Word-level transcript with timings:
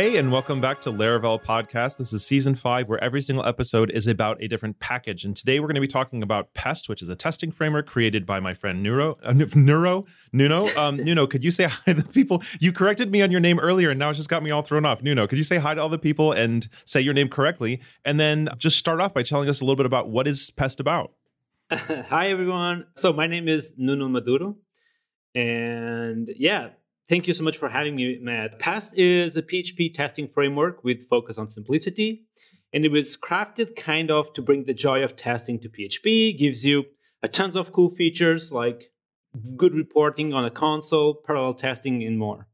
Hey, 0.00 0.16
and 0.16 0.32
welcome 0.32 0.62
back 0.62 0.80
to 0.80 0.90
Laravel 0.90 1.44
Podcast. 1.44 1.98
This 1.98 2.14
is 2.14 2.24
season 2.24 2.54
five, 2.54 2.88
where 2.88 3.04
every 3.04 3.20
single 3.20 3.44
episode 3.44 3.90
is 3.90 4.06
about 4.06 4.42
a 4.42 4.48
different 4.48 4.78
package. 4.78 5.26
And 5.26 5.36
today 5.36 5.60
we're 5.60 5.66
going 5.66 5.74
to 5.74 5.80
be 5.82 5.86
talking 5.86 6.22
about 6.22 6.54
Pest, 6.54 6.88
which 6.88 7.02
is 7.02 7.10
a 7.10 7.14
testing 7.14 7.50
framework 7.50 7.86
created 7.86 8.24
by 8.24 8.40
my 8.40 8.54
friend 8.54 8.82
Neuro. 8.82 9.16
Uh, 9.22 9.34
Neuro? 9.54 10.06
Nuno? 10.32 10.74
Um, 10.74 10.96
Nuno, 11.04 11.26
could 11.26 11.44
you 11.44 11.50
say 11.50 11.64
hi 11.64 11.92
to 11.92 12.00
the 12.00 12.08
people? 12.10 12.42
You 12.60 12.72
corrected 12.72 13.12
me 13.12 13.20
on 13.20 13.30
your 13.30 13.40
name 13.40 13.58
earlier, 13.58 13.90
and 13.90 13.98
now 13.98 14.08
it's 14.08 14.16
just 14.16 14.30
got 14.30 14.42
me 14.42 14.50
all 14.50 14.62
thrown 14.62 14.86
off. 14.86 15.02
Nuno, 15.02 15.26
could 15.26 15.36
you 15.36 15.44
say 15.44 15.58
hi 15.58 15.74
to 15.74 15.82
all 15.82 15.90
the 15.90 15.98
people 15.98 16.32
and 16.32 16.66
say 16.86 17.02
your 17.02 17.12
name 17.12 17.28
correctly? 17.28 17.82
And 18.02 18.18
then 18.18 18.48
just 18.56 18.78
start 18.78 19.02
off 19.02 19.12
by 19.12 19.22
telling 19.22 19.50
us 19.50 19.60
a 19.60 19.66
little 19.66 19.76
bit 19.76 19.84
about 19.84 20.08
what 20.08 20.26
is 20.26 20.50
Pest 20.50 20.80
about? 20.80 21.12
hi, 21.70 22.30
everyone. 22.30 22.86
So 22.96 23.12
my 23.12 23.26
name 23.26 23.48
is 23.48 23.74
Nuno 23.76 24.08
Maduro. 24.08 24.56
And 25.34 26.30
yeah, 26.38 26.70
Thank 27.10 27.26
you 27.26 27.34
so 27.34 27.42
much 27.42 27.58
for 27.58 27.68
having 27.68 27.96
me, 27.96 28.20
Matt. 28.22 28.60
Pest 28.60 28.96
is 28.96 29.36
a 29.36 29.42
PHP 29.42 29.92
testing 29.92 30.28
framework 30.28 30.84
with 30.84 31.08
focus 31.08 31.38
on 31.38 31.48
simplicity. 31.48 32.22
And 32.72 32.84
it 32.84 32.92
was 32.92 33.16
crafted 33.16 33.74
kind 33.74 34.12
of 34.12 34.32
to 34.34 34.42
bring 34.42 34.62
the 34.62 34.74
joy 34.74 35.02
of 35.02 35.16
testing 35.16 35.58
to 35.58 35.68
PHP, 35.68 36.38
gives 36.38 36.64
you 36.64 36.84
a 37.24 37.26
tons 37.26 37.56
of 37.56 37.72
cool 37.72 37.90
features 37.90 38.52
like 38.52 38.92
good 39.56 39.74
reporting 39.74 40.32
on 40.32 40.44
a 40.44 40.50
console, 40.50 41.14
parallel 41.14 41.54
testing, 41.54 42.04
and 42.04 42.16
more. 42.16 42.46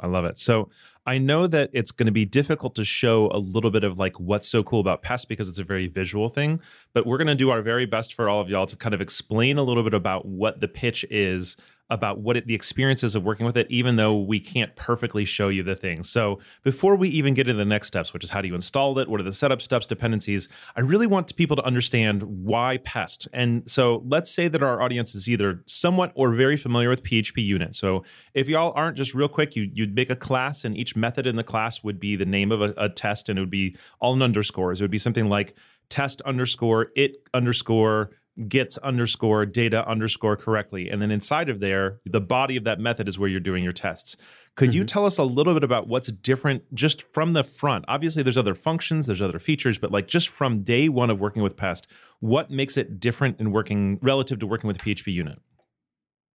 I 0.00 0.06
love 0.06 0.26
it. 0.26 0.38
So 0.38 0.70
I 1.04 1.18
know 1.18 1.48
that 1.48 1.70
it's 1.72 1.90
going 1.90 2.06
to 2.06 2.12
be 2.12 2.24
difficult 2.24 2.76
to 2.76 2.84
show 2.84 3.28
a 3.32 3.38
little 3.38 3.72
bit 3.72 3.82
of 3.82 3.98
like 3.98 4.20
what's 4.20 4.46
so 4.46 4.62
cool 4.62 4.78
about 4.78 5.02
Pest 5.02 5.28
because 5.28 5.48
it's 5.48 5.58
a 5.58 5.64
very 5.64 5.88
visual 5.88 6.28
thing, 6.28 6.60
but 6.92 7.04
we're 7.04 7.18
going 7.18 7.26
to 7.26 7.34
do 7.34 7.50
our 7.50 7.62
very 7.62 7.84
best 7.84 8.14
for 8.14 8.28
all 8.28 8.40
of 8.40 8.48
y'all 8.48 8.66
to 8.66 8.76
kind 8.76 8.94
of 8.94 9.00
explain 9.00 9.58
a 9.58 9.64
little 9.64 9.82
bit 9.82 9.94
about 9.94 10.24
what 10.24 10.60
the 10.60 10.68
pitch 10.68 11.04
is 11.10 11.56
about 11.90 12.18
what 12.20 12.36
it, 12.36 12.46
the 12.46 12.54
experiences 12.54 13.14
of 13.14 13.24
working 13.24 13.46
with 13.46 13.56
it, 13.56 13.66
even 13.70 13.96
though 13.96 14.16
we 14.16 14.38
can't 14.38 14.74
perfectly 14.76 15.24
show 15.24 15.48
you 15.48 15.62
the 15.62 15.74
things. 15.74 16.08
So 16.08 16.38
before 16.62 16.96
we 16.96 17.08
even 17.08 17.34
get 17.34 17.48
into 17.48 17.58
the 17.58 17.64
next 17.64 17.88
steps, 17.88 18.12
which 18.12 18.24
is 18.24 18.30
how 18.30 18.42
do 18.42 18.48
you 18.48 18.54
install 18.54 18.98
it, 18.98 19.08
what 19.08 19.20
are 19.20 19.24
the 19.24 19.32
setup 19.32 19.62
steps, 19.62 19.86
dependencies, 19.86 20.48
I 20.76 20.80
really 20.80 21.06
want 21.06 21.34
people 21.36 21.56
to 21.56 21.64
understand 21.64 22.22
why 22.22 22.78
Pest. 22.78 23.28
And 23.32 23.68
so 23.68 24.02
let's 24.06 24.30
say 24.30 24.48
that 24.48 24.62
our 24.62 24.82
audience 24.82 25.14
is 25.14 25.28
either 25.28 25.62
somewhat 25.66 26.12
or 26.14 26.34
very 26.34 26.56
familiar 26.56 26.88
with 26.88 27.02
PHP 27.02 27.44
unit. 27.44 27.74
So 27.74 28.04
if 28.34 28.48
y'all 28.48 28.72
aren't, 28.74 28.96
just 28.96 29.14
real 29.14 29.28
quick, 29.28 29.56
you, 29.56 29.70
you'd 29.72 29.94
make 29.94 30.10
a 30.10 30.16
class, 30.16 30.64
and 30.64 30.76
each 30.76 30.96
method 30.96 31.26
in 31.26 31.36
the 31.36 31.44
class 31.44 31.82
would 31.82 31.98
be 31.98 32.16
the 32.16 32.26
name 32.26 32.52
of 32.52 32.60
a, 32.60 32.74
a 32.76 32.88
test, 32.88 33.28
and 33.28 33.38
it 33.38 33.42
would 33.42 33.50
be 33.50 33.76
all 34.00 34.20
underscores. 34.22 34.80
It 34.80 34.84
would 34.84 34.90
be 34.90 34.98
something 34.98 35.28
like 35.28 35.54
test 35.88 36.20
underscore 36.22 36.88
it 36.96 37.16
underscore 37.32 38.10
gets 38.46 38.78
underscore 38.78 39.46
data 39.46 39.86
underscore 39.88 40.36
correctly. 40.36 40.88
And 40.88 41.02
then 41.02 41.10
inside 41.10 41.48
of 41.48 41.60
there, 41.60 42.00
the 42.04 42.20
body 42.20 42.56
of 42.56 42.64
that 42.64 42.78
method 42.78 43.08
is 43.08 43.18
where 43.18 43.28
you're 43.28 43.40
doing 43.40 43.64
your 43.64 43.72
tests. 43.72 44.16
Could 44.54 44.70
mm-hmm. 44.70 44.78
you 44.78 44.84
tell 44.84 45.06
us 45.06 45.18
a 45.18 45.24
little 45.24 45.54
bit 45.54 45.64
about 45.64 45.88
what's 45.88 46.12
different 46.12 46.74
just 46.74 47.02
from 47.12 47.32
the 47.32 47.42
front? 47.42 47.84
Obviously, 47.88 48.22
there's 48.22 48.36
other 48.36 48.54
functions, 48.54 49.06
there's 49.06 49.22
other 49.22 49.38
features, 49.38 49.78
but 49.78 49.90
like 49.90 50.06
just 50.06 50.28
from 50.28 50.62
day 50.62 50.88
one 50.88 51.10
of 51.10 51.18
working 51.18 51.42
with 51.42 51.56
Pest, 51.56 51.86
what 52.20 52.50
makes 52.50 52.76
it 52.76 53.00
different 53.00 53.40
in 53.40 53.50
working 53.50 53.98
relative 54.02 54.38
to 54.40 54.46
working 54.46 54.68
with 54.68 54.78
PHP 54.78 55.12
unit? 55.12 55.40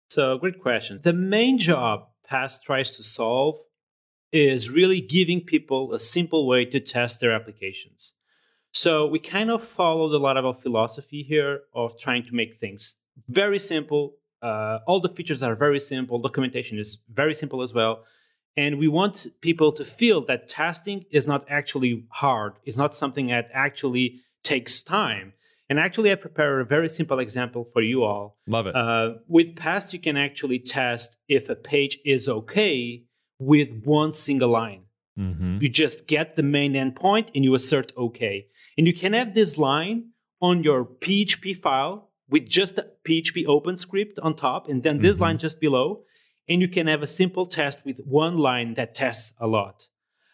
So, 0.09 0.37
great 0.37 0.61
question. 0.61 0.99
The 1.03 1.13
main 1.13 1.57
job 1.57 2.07
Pest 2.25 2.63
tries 2.63 2.95
to 2.97 3.03
solve 3.03 3.55
is 4.31 4.69
really 4.69 4.99
giving 4.99 5.41
people 5.41 5.93
a 5.93 5.99
simple 5.99 6.47
way 6.47 6.65
to 6.65 6.79
test 6.79 7.19
their 7.19 7.31
applications. 7.31 8.13
So 8.73 9.05
we 9.05 9.19
kind 9.19 9.51
of 9.51 9.63
followed 9.63 10.13
a 10.13 10.17
lot 10.17 10.35
of 10.35 10.45
our 10.45 10.53
philosophy 10.53 11.23
here 11.23 11.61
of 11.73 11.97
trying 11.99 12.25
to 12.25 12.35
make 12.35 12.57
things 12.57 12.95
very 13.29 13.59
simple. 13.59 14.15
Uh, 14.41 14.79
all 14.87 14.99
the 14.99 15.09
features 15.09 15.41
are 15.43 15.55
very 15.55 15.79
simple. 15.79 16.19
Documentation 16.19 16.77
is 16.77 16.99
very 17.13 17.35
simple 17.35 17.61
as 17.61 17.73
well. 17.73 18.03
And 18.57 18.77
we 18.77 18.87
want 18.87 19.27
people 19.41 19.71
to 19.73 19.83
feel 19.83 20.25
that 20.25 20.49
testing 20.49 21.05
is 21.11 21.27
not 21.27 21.45
actually 21.49 22.05
hard. 22.09 22.53
It's 22.65 22.77
not 22.77 22.93
something 22.93 23.27
that 23.27 23.49
actually 23.53 24.21
takes 24.43 24.81
time. 24.81 25.33
And 25.69 25.79
actually, 25.79 26.11
I 26.11 26.15
prepared 26.15 26.61
a 26.61 26.65
very 26.65 26.89
simple 26.89 27.19
example 27.19 27.63
for 27.63 27.81
you 27.81 28.03
all. 28.03 28.37
Love 28.47 28.67
it. 28.67 28.75
Uh, 28.75 29.13
with 29.27 29.55
Pest, 29.55 29.93
you 29.93 29.99
can 29.99 30.17
actually 30.17 30.59
test 30.59 31.17
if 31.27 31.49
a 31.49 31.55
page 31.55 31.99
is 32.05 32.27
okay 32.27 33.03
with 33.39 33.83
one 33.85 34.13
single 34.13 34.49
line. 34.49 34.83
Mm-hmm. 35.17 35.59
You 35.61 35.69
just 35.69 36.07
get 36.07 36.35
the 36.35 36.43
main 36.43 36.73
endpoint 36.73 37.29
and 37.35 37.43
you 37.43 37.53
assert 37.55 37.91
OK. 37.95 38.47
And 38.77 38.87
you 38.87 38.93
can 38.93 39.13
have 39.13 39.33
this 39.33 39.57
line 39.57 40.09
on 40.41 40.63
your 40.63 40.85
PHP 40.85 41.55
file 41.57 42.09
with 42.29 42.47
just 42.49 42.77
a 42.77 42.87
PHP 43.07 43.45
open 43.47 43.77
script 43.77 44.17
on 44.19 44.35
top, 44.35 44.67
and 44.67 44.81
then 44.81 44.99
this 44.99 45.15
mm-hmm. 45.15 45.23
line 45.23 45.37
just 45.37 45.59
below. 45.59 46.03
And 46.49 46.61
you 46.61 46.67
can 46.67 46.87
have 46.87 47.01
a 47.01 47.07
simple 47.07 47.45
test 47.45 47.85
with 47.85 47.99
one 47.99 48.37
line 48.37 48.73
that 48.73 48.95
tests 48.95 49.33
a 49.39 49.47
lot. 49.47 49.87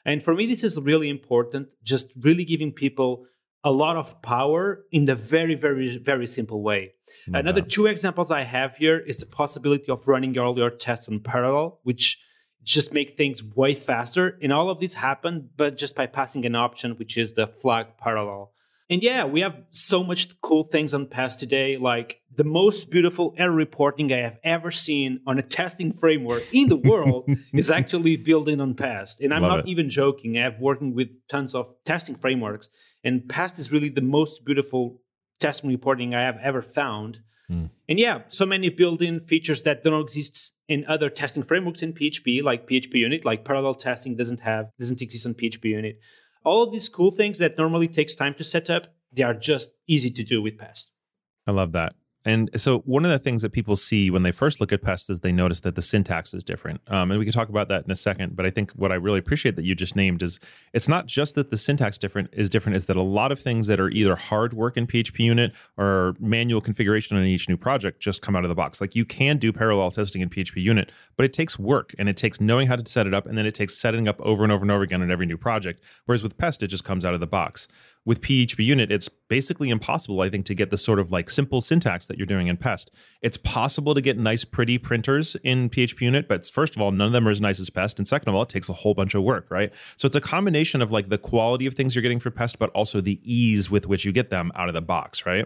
And 0.06 0.24
for 0.24 0.34
me, 0.34 0.48
this 0.48 0.64
is 0.64 0.80
really 0.80 1.10
important, 1.10 1.68
just 1.84 2.14
really 2.20 2.46
giving 2.46 2.72
people 2.72 3.26
a 3.64 3.72
lot 3.72 3.98
of 3.98 4.22
power 4.22 4.86
in 4.92 5.06
the 5.06 5.16
very, 5.16 5.56
very, 5.56 5.98
very 5.98 6.26
simple 6.26 6.64
way. 6.64 6.94
Another 7.34 7.62
two 7.62 7.86
examples 7.86 8.32
I 8.32 8.44
have 8.44 8.76
here 8.76 8.98
is 8.98 9.18
the 9.18 9.26
possibility 9.26 9.92
of 9.92 10.08
running 10.08 10.38
all 10.38 10.58
your 10.58 10.70
tests 10.70 11.08
in 11.08 11.20
parallel, 11.20 11.80
which 11.84 12.20
just 12.64 12.94
make 12.94 13.18
things 13.18 13.44
way 13.44 13.74
faster. 13.76 14.38
And 14.42 14.54
all 14.54 14.70
of 14.70 14.80
this 14.80 14.96
happened, 14.96 15.50
but 15.58 15.78
just 15.78 15.96
by 15.96 16.08
passing 16.08 16.46
an 16.46 16.56
option, 16.56 16.92
which 16.94 17.18
is 17.18 17.34
the 17.34 17.48
flag 17.48 17.98
parallel. 17.98 18.52
And 18.92 19.04
yeah, 19.04 19.26
we 19.26 19.42
have 19.42 19.56
so 19.70 20.04
much 20.04 20.30
cool 20.42 20.64
things 20.64 20.96
on 20.96 21.06
Pest 21.06 21.40
today. 21.40 21.78
Like 21.78 22.22
the 22.36 22.44
most 22.44 22.90
beautiful 22.90 23.36
error 23.38 23.52
reporting 23.52 24.12
I 24.12 24.18
have 24.18 24.40
ever 24.44 24.72
seen 24.72 25.20
on 25.28 25.38
a 25.38 25.44
testing 25.44 25.94
framework 25.94 26.44
in 26.52 26.70
the 26.70 26.78
world 26.78 27.30
is 27.54 27.70
actually 27.70 28.18
building 28.18 28.60
on 28.60 28.74
Pest. 28.74 29.22
And 29.22 29.32
I'm 29.32 29.44
Love 29.44 29.52
not 29.52 29.60
it. 29.60 29.68
even 29.68 29.92
joking. 29.92 30.40
I 30.40 30.44
have 30.44 30.60
working 30.60 30.96
with 30.96 31.10
tons 31.28 31.54
of 31.54 31.72
testing 31.86 32.16
frameworks, 32.16 32.70
and 33.04 33.30
Pest 33.30 33.60
is 33.60 33.72
really 33.72 33.90
the 33.90 34.02
most 34.02 34.44
beautiful 34.44 35.02
testing 35.40 35.70
reporting 35.70 36.16
I 36.16 36.24
have 36.24 36.38
ever 36.42 36.64
found. 36.64 37.20
Mm. 37.52 37.70
And 37.88 38.00
yeah, 38.00 38.22
so 38.30 38.46
many 38.46 38.70
built-in 38.70 39.20
features 39.22 39.64
that 39.64 39.84
don't 39.84 40.02
exist 40.02 40.56
in 40.68 40.86
other 40.88 41.10
testing 41.10 41.44
frameworks 41.44 41.82
in 41.82 41.94
PHP, 41.94 42.44
like 42.44 42.70
PHP 42.70 42.94
Unit, 42.96 43.26
like 43.26 43.44
parallel 43.44 43.74
testing 43.74 44.16
doesn't 44.16 44.42
have 44.42 44.68
doesn't 44.80 45.02
exist 45.02 45.26
on 45.26 45.34
PHP 45.34 45.66
Unit. 45.66 46.00
All 46.46 46.64
of 46.64 46.72
these 46.72 46.88
cool 46.88 47.12
things 47.12 47.38
that 47.40 47.58
normally 47.58 47.88
takes 47.88 48.16
time 48.16 48.34
to 48.36 48.44
set 48.44 48.70
up, 48.70 48.88
they 49.12 49.24
are 49.24 49.34
just 49.34 49.72
easy 49.88 50.12
to 50.12 50.24
do 50.24 50.42
with 50.42 50.58
Pest. 50.58 50.92
I 51.48 51.52
love 51.52 51.72
that. 51.72 51.94
And 52.30 52.52
so, 52.56 52.82
one 52.82 53.06
of 53.06 53.10
the 53.10 53.18
things 53.18 53.42
that 53.42 53.54
people 53.54 53.76
see 53.76 54.12
when 54.12 54.22
they 54.22 54.32
first 54.32 54.62
look 54.62 54.72
at 54.72 54.84
Pest 54.84 55.10
is 55.10 55.22
they 55.22 55.32
notice 55.32 55.62
that 55.62 55.74
the 55.74 55.82
syntax 55.82 56.32
is 56.32 56.44
different. 56.44 56.80
Um, 56.88 57.10
and 57.10 57.18
we 57.18 57.26
can 57.26 57.34
talk 57.34 57.50
about 57.50 57.70
that 57.70 57.86
in 57.86 57.90
a 57.90 57.96
second. 57.96 58.36
But 58.36 58.46
I 58.46 58.52
think 58.52 58.72
what 58.74 58.92
I 58.92 58.96
really 58.96 59.18
appreciate 59.18 59.56
that 59.56 59.66
you 59.66 59.74
just 59.74 59.96
named 59.96 60.22
is 60.22 60.40
it's 60.72 60.88
not 60.88 61.08
just 61.08 61.34
that 61.34 61.50
the 61.50 61.58
syntax 61.58 61.98
different 61.98 62.30
is 62.32 62.48
different, 62.48 62.76
is 62.76 62.86
that 62.86 62.96
a 62.96 63.02
lot 63.02 63.32
of 63.32 63.40
things 63.40 63.66
that 63.66 63.80
are 63.80 63.90
either 63.90 64.16
hard 64.16 64.54
work 64.54 64.78
in 64.78 64.86
PHP 64.86 65.18
unit 65.18 65.54
or 65.76 66.16
manual 66.20 66.62
configuration 66.62 67.18
on 67.18 67.24
each 67.24 67.50
new 67.50 67.58
project 67.58 68.00
just 68.00 68.22
come 68.22 68.36
out 68.36 68.46
of 68.46 68.50
the 68.50 68.56
box. 68.56 68.80
Like 68.80 68.96
you 68.96 69.06
can 69.06 69.38
do 69.38 69.52
parallel 69.52 69.90
testing 69.90 70.22
in 70.22 70.30
PHP 70.30 70.62
unit, 70.62 70.92
but 71.18 71.26
it 71.26 71.34
takes 71.34 71.58
work 71.58 71.96
and 71.98 72.08
it 72.08 72.16
takes 72.16 72.40
knowing 72.40 72.68
how 72.68 72.76
to 72.76 72.88
set 72.88 73.08
it 73.08 73.14
up, 73.16 73.26
and 73.26 73.40
then 73.40 73.48
it 73.48 73.56
takes 73.56 73.76
setting 73.76 74.08
up 74.08 74.22
over 74.22 74.44
and 74.44 74.52
over 74.52 74.62
and 74.62 74.70
over 74.70 74.84
again 74.84 75.02
on 75.02 75.10
every 75.10 75.26
new 75.26 75.38
project. 75.38 75.82
Whereas 76.06 76.22
with 76.22 76.38
Pest, 76.38 76.62
it 76.62 76.68
just 76.68 76.84
comes 76.84 77.06
out 77.06 77.16
of 77.16 77.22
the 77.22 77.28
box 77.28 77.68
with 78.06 78.22
PHP 78.22 78.66
unit, 78.66 78.92
it's 78.92 79.10
basically 79.10 79.70
impossible, 79.70 80.22
I 80.22 80.30
think, 80.30 80.46
to 80.46 80.56
get 80.56 80.70
the 80.70 80.78
sort 80.78 81.00
of 81.00 81.12
like 81.12 81.30
simple 81.30 81.62
syntax 81.62 82.08
that 82.08 82.18
you're 82.18 82.26
doing 82.26 82.48
in 82.48 82.58
Pest. 82.58 82.92
It's 83.22 83.38
possible 83.38 83.94
to 83.94 84.02
get 84.02 84.18
nice, 84.18 84.44
pretty 84.44 84.78
printers 84.78 85.36
in 85.44 85.70
PHP 85.70 86.02
unit, 86.02 86.28
but 86.28 86.46
first 86.46 86.76
of 86.76 86.82
all, 86.82 86.92
none 86.92 87.08
of 87.08 87.14
them 87.14 87.28
are 87.28 87.32
as 87.32 87.42
nice 87.42 87.60
as 87.60 87.70
Pest. 87.70 88.00
And 88.00 88.08
second 88.08 88.30
of 88.30 88.36
all, 88.36 88.44
it 88.44 88.50
takes 88.50 88.70
a 88.70 88.74
whole 88.74 88.94
bunch 88.94 89.14
of 89.14 89.24
work, 89.24 89.48
right? 89.50 89.72
So 89.96 90.06
it's 90.06 90.16
a 90.16 90.22
combination 90.22 90.82
of 90.82 90.92
like 90.92 91.10
the 91.10 91.18
quality 91.18 91.66
of 91.66 91.76
things 91.76 91.96
you're 91.96 92.02
getting 92.02 92.20
for 92.20 92.32
Pest, 92.32 92.58
but 92.58 92.70
also 92.72 93.02
the 93.02 93.20
ease 93.24 93.70
with 93.70 93.86
which 93.86 94.06
you 94.06 94.12
get 94.12 94.30
them 94.30 94.52
out 94.56 94.70
of 94.70 94.74
the 94.74 94.82
box, 94.82 95.26
right? 95.26 95.46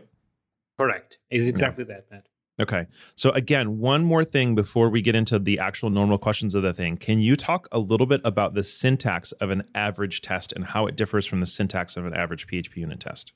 Correct. 0.77 1.17
Is 1.29 1.47
exactly 1.47 1.85
yeah. 1.87 1.95
that, 1.95 2.05
Matt. 2.11 2.27
Okay. 2.59 2.85
So 3.15 3.31
again, 3.31 3.79
one 3.79 4.03
more 4.03 4.23
thing 4.23 4.53
before 4.53 4.89
we 4.89 5.01
get 5.01 5.15
into 5.15 5.39
the 5.39 5.57
actual 5.57 5.89
normal 5.89 6.19
questions 6.19 6.53
of 6.53 6.61
the 6.61 6.73
thing. 6.73 6.97
Can 6.97 7.19
you 7.19 7.35
talk 7.35 7.67
a 7.71 7.79
little 7.79 8.05
bit 8.05 8.21
about 8.23 8.53
the 8.53 8.63
syntax 8.63 9.31
of 9.33 9.49
an 9.49 9.63
average 9.73 10.21
test 10.21 10.53
and 10.53 10.65
how 10.65 10.85
it 10.85 10.95
differs 10.95 11.25
from 11.25 11.39
the 11.39 11.47
syntax 11.47 11.97
of 11.97 12.05
an 12.05 12.13
average 12.13 12.45
PHP 12.45 12.77
unit 12.77 12.99
test? 12.99 13.33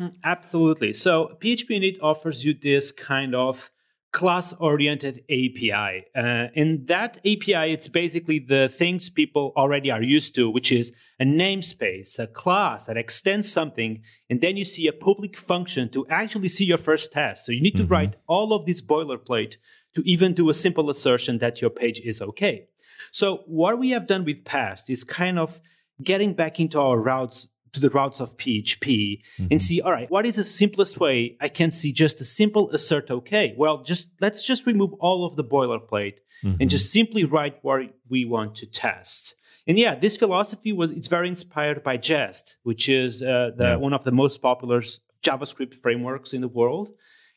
Mm, 0.00 0.16
absolutely. 0.24 0.92
So 0.92 1.36
PHP 1.40 1.70
unit 1.70 1.98
offers 2.02 2.44
you 2.44 2.54
this 2.54 2.90
kind 2.90 3.34
of 3.34 3.70
class 4.12 4.52
oriented 4.54 5.22
API. 5.30 6.04
Uh, 6.16 6.48
and 6.56 6.86
that 6.88 7.18
API, 7.18 7.72
it's 7.72 7.88
basically 7.88 8.38
the 8.38 8.68
things 8.68 9.08
people 9.08 9.52
already 9.56 9.90
are 9.90 10.02
used 10.02 10.34
to, 10.34 10.50
which 10.50 10.72
is 10.72 10.92
a 11.20 11.24
namespace, 11.24 12.18
a 12.18 12.26
class 12.26 12.86
that 12.86 12.96
extends 12.96 13.50
something, 13.50 14.02
and 14.28 14.40
then 14.40 14.56
you 14.56 14.64
see 14.64 14.88
a 14.88 14.92
public 14.92 15.36
function 15.36 15.88
to 15.90 16.06
actually 16.08 16.48
see 16.48 16.64
your 16.64 16.78
first 16.78 17.12
test. 17.12 17.46
So 17.46 17.52
you 17.52 17.60
need 17.60 17.76
to 17.76 17.84
mm-hmm. 17.84 17.92
write 17.92 18.16
all 18.26 18.52
of 18.52 18.66
this 18.66 18.80
boilerplate 18.80 19.56
to 19.94 20.02
even 20.04 20.34
do 20.34 20.50
a 20.50 20.54
simple 20.54 20.90
assertion 20.90 21.38
that 21.38 21.60
your 21.60 21.70
page 21.70 22.00
is 22.00 22.20
okay. 22.20 22.66
So 23.12 23.44
what 23.46 23.78
we 23.78 23.90
have 23.90 24.06
done 24.06 24.24
with 24.24 24.44
Pest 24.44 24.90
is 24.90 25.04
kind 25.04 25.38
of 25.38 25.60
getting 26.02 26.34
back 26.34 26.60
into 26.60 26.80
our 26.80 26.98
routes 26.98 27.48
to 27.72 27.80
the 27.80 27.90
routes 27.90 28.20
of 28.20 28.36
PHP 28.36 28.80
mm-hmm. 28.80 29.46
and 29.50 29.62
see, 29.62 29.80
all 29.80 29.92
right, 29.92 30.10
what 30.10 30.26
is 30.26 30.36
the 30.36 30.44
simplest 30.44 30.98
way 30.98 31.36
I 31.40 31.48
can 31.48 31.70
see 31.70 31.92
just 31.92 32.20
a 32.20 32.24
simple 32.24 32.70
assert 32.70 33.10
okay? 33.10 33.54
Well, 33.56 33.82
just 33.82 34.10
let's 34.20 34.42
just 34.42 34.66
remove 34.66 34.92
all 34.94 35.24
of 35.24 35.36
the 35.36 35.44
boilerplate 35.44 36.18
mm-hmm. 36.44 36.56
and 36.60 36.70
just 36.70 36.92
simply 36.92 37.24
write 37.24 37.58
what 37.62 37.82
we 38.08 38.24
want 38.24 38.56
to 38.56 38.66
test. 38.66 39.34
And 39.66 39.78
yeah, 39.78 39.94
this 39.94 40.16
philosophy 40.16 40.72
was 40.72 40.90
it's 40.90 41.06
very 41.06 41.28
inspired 41.28 41.82
by 41.82 41.96
Jest, 41.96 42.56
which 42.62 42.88
is 42.88 43.22
uh, 43.22 43.50
the, 43.56 43.68
yeah. 43.68 43.76
one 43.76 43.92
of 43.92 44.04
the 44.04 44.10
most 44.10 44.42
popular 44.42 44.82
JavaScript 45.22 45.74
frameworks 45.74 46.32
in 46.32 46.40
the 46.40 46.48
world. 46.48 46.90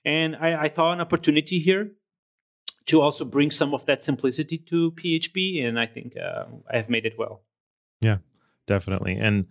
And 0.05 0.35
I, 0.35 0.63
I 0.63 0.69
thought 0.69 0.93
an 0.93 1.01
opportunity 1.01 1.59
here 1.59 1.91
to 2.87 3.01
also 3.01 3.23
bring 3.23 3.51
some 3.51 3.73
of 3.73 3.85
that 3.85 4.03
simplicity 4.03 4.57
to 4.57 4.91
PHP, 4.91 5.65
and 5.65 5.79
I 5.79 5.85
think 5.85 6.17
uh, 6.17 6.45
I 6.71 6.77
have 6.77 6.89
made 6.89 7.05
it 7.05 7.17
well. 7.17 7.43
Yeah, 8.01 8.17
definitely. 8.67 9.15
And 9.15 9.45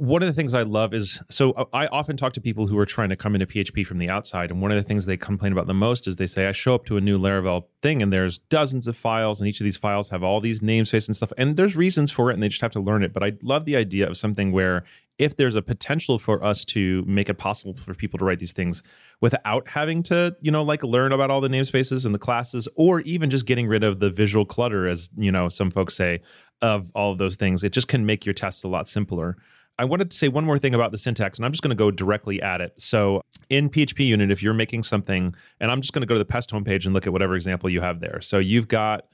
one 0.00 0.22
of 0.22 0.26
the 0.26 0.32
things 0.32 0.54
I 0.54 0.62
love 0.62 0.94
is 0.94 1.22
so 1.28 1.68
I 1.74 1.86
often 1.88 2.16
talk 2.16 2.32
to 2.32 2.40
people 2.40 2.66
who 2.66 2.78
are 2.78 2.86
trying 2.86 3.10
to 3.10 3.16
come 3.16 3.34
into 3.34 3.46
PHP 3.46 3.86
from 3.86 3.98
the 3.98 4.08
outside, 4.08 4.50
and 4.50 4.62
one 4.62 4.70
of 4.70 4.78
the 4.78 4.82
things 4.82 5.04
they 5.04 5.18
complain 5.18 5.52
about 5.52 5.66
the 5.66 5.74
most 5.74 6.08
is 6.08 6.16
they 6.16 6.26
say 6.26 6.46
I 6.46 6.52
show 6.52 6.74
up 6.74 6.86
to 6.86 6.96
a 6.96 7.02
new 7.02 7.18
Laravel 7.18 7.64
thing 7.82 8.00
and 8.00 8.10
there's 8.10 8.38
dozens 8.38 8.88
of 8.88 8.96
files, 8.96 9.40
and 9.40 9.48
each 9.48 9.60
of 9.60 9.64
these 9.64 9.76
files 9.76 10.08
have 10.08 10.22
all 10.22 10.40
these 10.40 10.60
namespaces 10.60 11.08
and 11.08 11.16
stuff, 11.16 11.34
and 11.36 11.58
there's 11.58 11.76
reasons 11.76 12.10
for 12.10 12.30
it, 12.30 12.34
and 12.34 12.42
they 12.42 12.48
just 12.48 12.62
have 12.62 12.72
to 12.72 12.80
learn 12.80 13.02
it. 13.02 13.12
But 13.12 13.22
I 13.22 13.32
love 13.42 13.66
the 13.66 13.76
idea 13.76 14.08
of 14.08 14.16
something 14.16 14.52
where 14.52 14.84
if 15.18 15.36
there's 15.36 15.54
a 15.54 15.60
potential 15.60 16.18
for 16.18 16.42
us 16.42 16.64
to 16.64 17.04
make 17.06 17.28
it 17.28 17.36
possible 17.36 17.74
for 17.74 17.92
people 17.92 18.18
to 18.18 18.24
write 18.24 18.38
these 18.38 18.54
things 18.54 18.82
without 19.20 19.68
having 19.68 20.02
to, 20.04 20.34
you 20.40 20.50
know, 20.50 20.62
like 20.62 20.82
learn 20.82 21.12
about 21.12 21.30
all 21.30 21.42
the 21.42 21.48
namespaces 21.48 22.06
and 22.06 22.14
the 22.14 22.18
classes, 22.18 22.66
or 22.74 23.00
even 23.00 23.28
just 23.28 23.44
getting 23.44 23.66
rid 23.66 23.84
of 23.84 24.00
the 24.00 24.08
visual 24.08 24.46
clutter, 24.46 24.88
as 24.88 25.10
you 25.18 25.30
know, 25.30 25.50
some 25.50 25.70
folks 25.70 25.94
say, 25.94 26.22
of 26.62 26.90
all 26.94 27.12
of 27.12 27.18
those 27.18 27.36
things, 27.36 27.62
it 27.62 27.74
just 27.74 27.86
can 27.86 28.06
make 28.06 28.24
your 28.24 28.32
tests 28.32 28.64
a 28.64 28.68
lot 28.68 28.88
simpler. 28.88 29.36
I 29.80 29.84
wanted 29.84 30.10
to 30.10 30.16
say 30.16 30.28
one 30.28 30.44
more 30.44 30.58
thing 30.58 30.74
about 30.74 30.92
the 30.92 30.98
syntax, 30.98 31.38
and 31.38 31.46
I'm 31.46 31.52
just 31.52 31.62
going 31.62 31.70
to 31.70 31.74
go 31.74 31.90
directly 31.90 32.42
at 32.42 32.60
it. 32.60 32.74
So 32.76 33.22
in 33.48 33.70
PHP 33.70 34.06
unit, 34.06 34.30
if 34.30 34.42
you're 34.42 34.52
making 34.52 34.82
something, 34.82 35.34
and 35.58 35.70
I'm 35.70 35.80
just 35.80 35.94
going 35.94 36.02
to 36.02 36.06
go 36.06 36.16
to 36.16 36.18
the 36.18 36.26
pest 36.26 36.50
homepage 36.50 36.84
and 36.84 36.92
look 36.92 37.06
at 37.06 37.14
whatever 37.14 37.34
example 37.34 37.70
you 37.70 37.80
have 37.80 38.00
there. 38.00 38.20
So 38.20 38.38
you've 38.38 38.68
got 38.68 39.06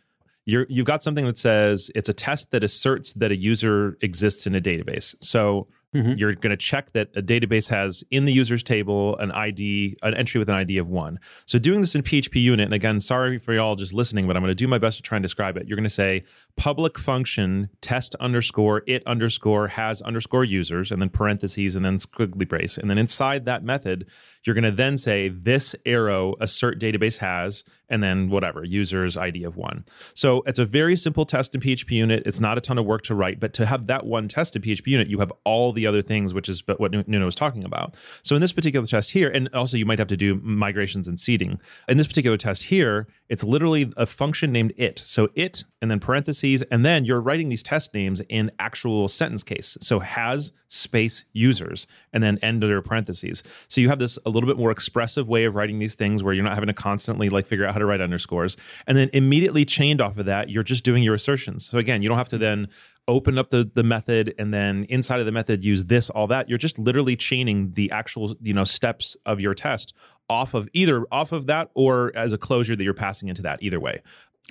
you're, 0.44 0.66
you've 0.68 0.86
got 0.86 1.04
something 1.04 1.24
that 1.24 1.38
says 1.38 1.88
it's 1.94 2.08
a 2.08 2.12
test 2.12 2.50
that 2.50 2.64
asserts 2.64 3.12
that 3.12 3.30
a 3.30 3.36
user 3.36 3.96
exists 4.00 4.44
in 4.44 4.56
a 4.56 4.60
database. 4.60 5.14
So 5.20 5.68
Mm-hmm. 5.96 6.18
You're 6.18 6.34
going 6.34 6.50
to 6.50 6.56
check 6.56 6.92
that 6.92 7.08
a 7.16 7.22
database 7.22 7.68
has 7.70 8.04
in 8.10 8.24
the 8.24 8.32
users 8.32 8.62
table 8.62 9.16
an 9.18 9.30
ID, 9.32 9.96
an 10.02 10.14
entry 10.14 10.38
with 10.38 10.48
an 10.48 10.54
ID 10.54 10.78
of 10.78 10.88
one. 10.88 11.18
So 11.46 11.58
doing 11.58 11.80
this 11.80 11.94
in 11.94 12.02
PHP 12.02 12.42
unit, 12.42 12.64
and 12.64 12.74
again, 12.74 13.00
sorry 13.00 13.38
for 13.38 13.54
y'all 13.54 13.76
just 13.76 13.94
listening, 13.94 14.26
but 14.26 14.36
I'm 14.36 14.42
going 14.42 14.50
to 14.50 14.54
do 14.54 14.68
my 14.68 14.78
best 14.78 14.98
to 14.98 15.02
try 15.02 15.16
and 15.16 15.22
describe 15.22 15.56
it. 15.56 15.66
You're 15.66 15.76
going 15.76 15.84
to 15.84 15.90
say 15.90 16.24
public 16.56 16.98
function 16.98 17.70
test 17.80 18.14
underscore 18.16 18.82
it 18.86 19.02
underscore 19.06 19.68
has 19.68 20.02
underscore 20.02 20.44
users, 20.44 20.92
and 20.92 21.00
then 21.00 21.08
parentheses, 21.08 21.76
and 21.76 21.84
then 21.84 21.98
squiggly 21.98 22.48
brace. 22.48 22.76
And 22.78 22.90
then 22.90 22.98
inside 22.98 23.44
that 23.46 23.64
method, 23.64 24.06
you're 24.46 24.54
going 24.54 24.64
to 24.64 24.70
then 24.70 24.96
say 24.96 25.28
this 25.28 25.74
arrow 25.84 26.34
assert 26.40 26.80
database 26.80 27.18
has, 27.18 27.64
and 27.88 28.02
then 28.02 28.30
whatever 28.30 28.64
users 28.64 29.16
ID 29.16 29.44
of 29.44 29.56
one. 29.56 29.84
So 30.14 30.42
it's 30.46 30.58
a 30.58 30.66
very 30.66 30.96
simple 30.96 31.24
test 31.24 31.54
in 31.54 31.60
PHP 31.60 31.90
unit. 31.92 32.22
It's 32.26 32.40
not 32.40 32.58
a 32.58 32.60
ton 32.60 32.78
of 32.78 32.84
work 32.84 33.02
to 33.02 33.14
write, 33.14 33.38
but 33.38 33.52
to 33.54 33.66
have 33.66 33.86
that 33.86 34.06
one 34.06 34.28
test 34.28 34.56
in 34.56 34.62
PHP 34.62 34.86
unit, 34.88 35.08
you 35.08 35.18
have 35.20 35.32
all 35.44 35.72
the 35.72 35.86
other 35.86 36.02
things, 36.02 36.34
which 36.34 36.48
is 36.48 36.62
what 36.66 36.92
Nuno 37.08 37.26
was 37.26 37.34
talking 37.34 37.64
about. 37.64 37.94
So 38.22 38.34
in 38.34 38.40
this 38.40 38.52
particular 38.52 38.86
test 38.86 39.12
here, 39.12 39.28
and 39.28 39.48
also 39.54 39.76
you 39.76 39.86
might 39.86 39.98
have 39.98 40.08
to 40.08 40.16
do 40.16 40.40
migrations 40.42 41.06
and 41.08 41.18
seeding. 41.18 41.60
In 41.88 41.96
this 41.96 42.06
particular 42.06 42.36
test 42.36 42.64
here, 42.64 43.06
it's 43.28 43.44
literally 43.44 43.92
a 43.96 44.06
function 44.06 44.52
named 44.52 44.72
it. 44.76 45.00
So 45.04 45.28
it 45.34 45.64
and 45.80 45.90
then 45.90 46.00
parentheses, 46.00 46.62
and 46.62 46.84
then 46.84 47.04
you're 47.04 47.20
writing 47.20 47.48
these 47.48 47.62
test 47.62 47.94
names 47.94 48.20
in 48.28 48.50
actual 48.58 49.08
sentence 49.08 49.44
case. 49.44 49.76
So 49.80 50.00
has 50.00 50.52
space 50.68 51.24
users 51.32 51.86
and 52.12 52.22
then 52.22 52.38
end 52.38 52.64
under 52.64 52.82
parentheses. 52.82 53.44
So 53.68 53.80
you 53.80 53.88
have 53.88 54.00
this 54.00 54.18
little 54.36 54.48
bit 54.48 54.58
more 54.58 54.70
expressive 54.70 55.28
way 55.28 55.44
of 55.44 55.54
writing 55.54 55.78
these 55.78 55.94
things 55.94 56.22
where 56.22 56.34
you're 56.34 56.44
not 56.44 56.54
having 56.54 56.68
to 56.68 56.74
constantly 56.74 57.28
like 57.28 57.46
figure 57.46 57.66
out 57.66 57.72
how 57.72 57.78
to 57.78 57.86
write 57.86 58.00
underscores. 58.00 58.56
And 58.86 58.96
then 58.96 59.10
immediately 59.12 59.64
chained 59.64 60.00
off 60.00 60.18
of 60.18 60.26
that, 60.26 60.50
you're 60.50 60.62
just 60.62 60.84
doing 60.84 61.02
your 61.02 61.14
assertions. 61.14 61.68
So 61.68 61.78
again, 61.78 62.02
you 62.02 62.08
don't 62.08 62.18
have 62.18 62.28
to 62.28 62.38
then 62.38 62.68
open 63.08 63.38
up 63.38 63.50
the 63.50 63.70
the 63.74 63.82
method 63.82 64.34
and 64.38 64.52
then 64.52 64.84
inside 64.88 65.20
of 65.20 65.26
the 65.26 65.32
method 65.32 65.64
use 65.64 65.84
this 65.84 66.10
all 66.10 66.26
that 66.26 66.48
you're 66.48 66.58
just 66.58 66.76
literally 66.78 67.14
chaining 67.14 67.72
the 67.74 67.90
actual 67.92 68.34
you 68.40 68.52
know 68.52 68.64
steps 68.64 69.16
of 69.24 69.38
your 69.38 69.54
test 69.54 69.94
off 70.28 70.54
of 70.54 70.68
either 70.72 71.06
off 71.12 71.30
of 71.30 71.46
that 71.46 71.70
or 71.74 72.10
as 72.16 72.32
a 72.32 72.38
closure 72.38 72.74
that 72.74 72.82
you're 72.82 72.92
passing 72.92 73.28
into 73.28 73.42
that 73.42 73.62
either 73.62 73.78
way 73.78 74.02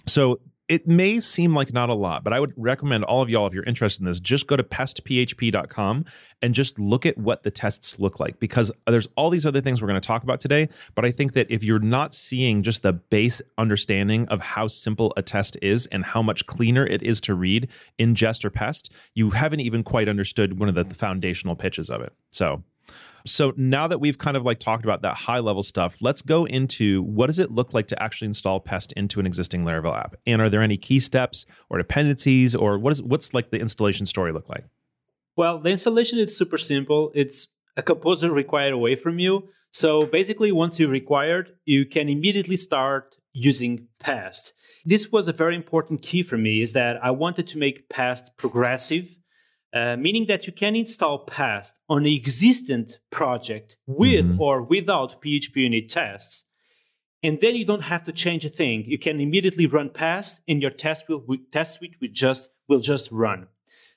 so 0.07 0.39
it 0.67 0.87
may 0.87 1.19
seem 1.19 1.53
like 1.53 1.71
not 1.71 1.89
a 1.89 1.93
lot, 1.93 2.23
but 2.23 2.33
I 2.33 2.39
would 2.39 2.53
recommend 2.57 3.03
all 3.03 3.21
of 3.21 3.29
y'all, 3.29 3.45
if 3.45 3.53
you're 3.53 3.63
interested 3.63 4.01
in 4.01 4.07
this, 4.07 4.19
just 4.19 4.47
go 4.47 4.55
to 4.55 4.63
pestphp.com 4.63 6.05
and 6.41 6.53
just 6.55 6.79
look 6.79 7.05
at 7.05 7.17
what 7.17 7.43
the 7.43 7.51
tests 7.51 7.99
look 7.99 8.19
like 8.19 8.39
because 8.39 8.71
there's 8.87 9.07
all 9.15 9.29
these 9.29 9.45
other 9.45 9.61
things 9.61 9.81
we're 9.81 9.87
going 9.87 10.01
to 10.01 10.05
talk 10.05 10.23
about 10.23 10.39
today. 10.39 10.67
But 10.95 11.05
I 11.05 11.11
think 11.11 11.33
that 11.33 11.49
if 11.51 11.63
you're 11.63 11.79
not 11.79 12.15
seeing 12.15 12.63
just 12.63 12.81
the 12.81 12.93
base 12.93 13.41
understanding 13.57 14.27
of 14.29 14.41
how 14.41 14.67
simple 14.67 15.13
a 15.15 15.21
test 15.21 15.55
is 15.61 15.85
and 15.87 16.03
how 16.03 16.23
much 16.23 16.47
cleaner 16.47 16.85
it 16.85 17.03
is 17.03 17.21
to 17.21 17.35
read 17.35 17.69
in 17.99 18.15
Jest 18.15 18.43
or 18.43 18.49
Pest, 18.49 18.91
you 19.13 19.29
haven't 19.31 19.59
even 19.59 19.83
quite 19.83 20.09
understood 20.09 20.59
one 20.59 20.69
of 20.69 20.75
the 20.75 20.85
foundational 20.95 21.55
pitches 21.55 21.89
of 21.91 22.01
it. 22.01 22.13
So 22.31 22.63
so 23.25 23.53
now 23.57 23.87
that 23.87 23.99
we've 23.99 24.17
kind 24.17 24.37
of 24.37 24.43
like 24.43 24.59
talked 24.59 24.83
about 24.83 25.01
that 25.01 25.15
high 25.15 25.39
level 25.39 25.63
stuff, 25.63 25.97
let's 26.01 26.21
go 26.21 26.45
into 26.45 27.01
what 27.03 27.27
does 27.27 27.39
it 27.39 27.51
look 27.51 27.73
like 27.73 27.87
to 27.87 28.01
actually 28.01 28.27
install 28.27 28.59
Pest 28.59 28.91
into 28.93 29.19
an 29.19 29.25
existing 29.25 29.63
Laravel 29.63 29.97
app? 29.97 30.15
And 30.27 30.41
are 30.41 30.49
there 30.49 30.61
any 30.61 30.77
key 30.77 30.99
steps 30.99 31.45
or 31.69 31.77
dependencies 31.77 32.55
or 32.55 32.77
what 32.77 32.91
is 32.91 33.01
what's 33.01 33.33
like 33.33 33.49
the 33.49 33.59
installation 33.59 34.05
story 34.05 34.31
look 34.31 34.49
like? 34.49 34.65
Well, 35.35 35.59
the 35.59 35.69
installation 35.69 36.19
is 36.19 36.37
super 36.37 36.57
simple. 36.57 37.11
It's 37.13 37.47
a 37.75 37.81
composer 37.81 38.31
required 38.31 38.73
away 38.73 38.95
from 38.95 39.19
you. 39.19 39.49
So 39.71 40.05
basically, 40.05 40.51
once 40.51 40.79
you 40.79 40.87
required, 40.87 41.51
you 41.65 41.85
can 41.85 42.07
immediately 42.07 42.55
start 42.55 43.15
using 43.33 43.87
Pest. 43.99 44.53
This 44.85 45.11
was 45.11 45.27
a 45.27 45.33
very 45.33 45.55
important 45.55 46.01
key 46.01 46.23
for 46.23 46.37
me 46.37 46.61
is 46.61 46.73
that 46.73 47.03
I 47.03 47.11
wanted 47.11 47.47
to 47.47 47.57
make 47.57 47.89
Pest 47.89 48.31
progressive 48.37 49.17
uh, 49.75 49.97
meaning 49.97 50.25
that 50.27 50.47
you 50.47 50.53
can 50.53 50.73
install 50.73 51.19
Pest 51.19 51.79
on 51.89 52.03
an 52.03 52.13
existing 52.13 52.87
project 53.11 53.75
with 53.85 54.25
mm-hmm. 54.25 54.41
or 54.41 54.61
without 54.61 55.21
PHP 55.21 55.55
unit 55.57 55.89
tests. 55.89 56.45
And 57.21 57.41
then 57.41 57.55
you 57.55 57.65
don't 57.65 57.81
have 57.81 58.03
to 58.05 58.13
change 58.13 58.45
a 58.45 58.49
thing. 58.49 58.85
You 58.87 58.97
can 58.97 59.19
immediately 59.19 59.67
run 59.67 59.89
Pest, 59.89 60.39
and 60.47 60.61
your 60.61 60.71
test 60.71 61.09
will 61.09 61.25
test 61.51 61.75
suite 61.75 61.95
will 61.99 62.09
just 62.11 62.49
will 62.69 62.79
just 62.79 63.11
run. 63.11 63.47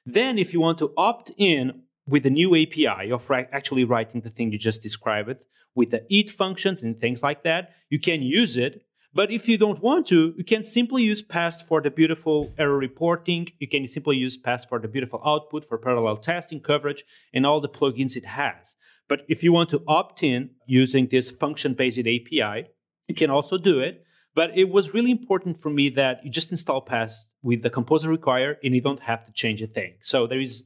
Then, 0.04 0.38
if 0.38 0.52
you 0.52 0.60
want 0.60 0.78
to 0.78 0.92
opt 0.96 1.30
in 1.36 1.82
with 2.08 2.24
the 2.24 2.30
new 2.30 2.56
API 2.56 3.12
of 3.12 3.30
actually 3.30 3.84
writing 3.84 4.22
the 4.22 4.30
thing 4.30 4.50
you 4.50 4.58
just 4.58 4.82
described 4.82 5.44
with 5.74 5.90
the 5.90 6.04
it 6.08 6.30
functions 6.30 6.82
and 6.82 6.98
things 6.98 7.22
like 7.22 7.44
that, 7.44 7.70
you 7.88 8.00
can 8.00 8.22
use 8.22 8.56
it 8.56 8.82
but 9.14 9.30
if 9.30 9.48
you 9.48 9.56
don't 9.56 9.82
want 9.82 10.06
to, 10.08 10.34
you 10.36 10.44
can 10.44 10.62
simply 10.62 11.02
use 11.02 11.22
Pest 11.22 11.66
for 11.66 11.80
the 11.80 11.90
beautiful 11.90 12.52
error 12.58 12.76
reporting. 12.76 13.48
You 13.58 13.66
can 13.66 13.86
simply 13.88 14.16
use 14.16 14.36
Pest 14.36 14.68
for 14.68 14.78
the 14.78 14.88
beautiful 14.88 15.22
output, 15.24 15.64
for 15.64 15.78
parallel 15.78 16.18
testing 16.18 16.60
coverage, 16.60 17.04
and 17.32 17.46
all 17.46 17.60
the 17.60 17.68
plugins 17.68 18.16
it 18.16 18.26
has. 18.26 18.76
But 19.08 19.20
if 19.28 19.42
you 19.42 19.52
want 19.52 19.70
to 19.70 19.82
opt 19.88 20.22
in 20.22 20.50
using 20.66 21.08
this 21.08 21.30
function 21.30 21.74
based 21.74 21.98
API, 21.98 22.68
you 23.08 23.14
can 23.14 23.30
also 23.30 23.56
do 23.56 23.80
it. 23.80 24.04
But 24.34 24.56
it 24.56 24.68
was 24.68 24.94
really 24.94 25.10
important 25.10 25.60
for 25.60 25.70
me 25.70 25.88
that 25.90 26.24
you 26.24 26.30
just 26.30 26.52
install 26.52 26.82
Pest 26.82 27.30
with 27.42 27.62
the 27.62 27.70
composer 27.70 28.08
require 28.08 28.58
and 28.62 28.74
you 28.74 28.80
don't 28.80 29.00
have 29.00 29.24
to 29.24 29.32
change 29.32 29.62
a 29.62 29.66
thing. 29.66 29.94
So 30.02 30.26
there 30.26 30.40
is 30.40 30.64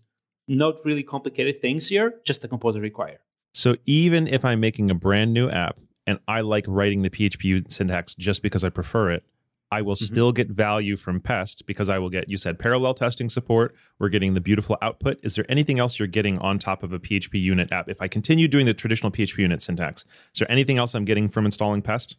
not 0.49 0.85
really 0.85 1.05
complicated 1.05 1.61
things 1.61 1.87
here, 1.87 2.21
just 2.27 2.43
the 2.43 2.49
composer 2.49 2.81
require. 2.81 3.21
So 3.55 3.77
even 3.87 4.27
if 4.27 4.45
I'm 4.45 4.61
making 4.61 4.91
a 4.91 4.95
brand 4.95 5.33
new 5.33 5.49
app, 5.49 5.79
and 6.07 6.19
I 6.27 6.41
like 6.41 6.65
writing 6.67 7.03
the 7.03 7.11
PHP 7.11 7.71
syntax 7.71 8.15
just 8.15 8.43
because 8.43 8.65
I 8.65 8.69
prefer 8.69 9.11
it, 9.11 9.25
I 9.73 9.81
will 9.81 9.95
mm-hmm. 9.95 10.05
still 10.05 10.33
get 10.33 10.49
value 10.49 10.97
from 10.97 11.19
Pest 11.19 11.67
because 11.67 11.89
I 11.89 11.99
will 11.99 12.11
get, 12.11 12.29
you 12.29 12.37
said 12.37 12.59
parallel 12.59 12.93
testing 12.93 13.31
support. 13.31 13.75
We're 13.99 14.11
getting 14.11 14.35
the 14.35 14.41
beautiful 14.41 14.77
output. 14.83 15.19
Is 15.23 15.35
there 15.35 15.47
anything 15.49 15.79
else 15.79 15.99
you're 15.99 16.09
getting 16.09 16.39
on 16.39 16.59
top 16.59 16.83
of 16.83 16.93
a 16.93 16.99
PHP 16.99 17.41
unit 17.41 17.73
app? 17.73 17.89
If 17.89 18.03
I 18.03 18.07
continue 18.07 18.49
doing 18.49 18.67
the 18.67 18.75
traditional 18.75 19.11
PHP 19.11 19.39
unit 19.39 19.63
syntax, 19.63 20.05
is 20.35 20.41
there 20.41 20.51
anything 20.51 20.77
else 20.77 20.95
I'm 20.95 21.07
getting 21.07 21.31
from 21.31 21.47
installing 21.47 21.81
Pest? 21.81 22.17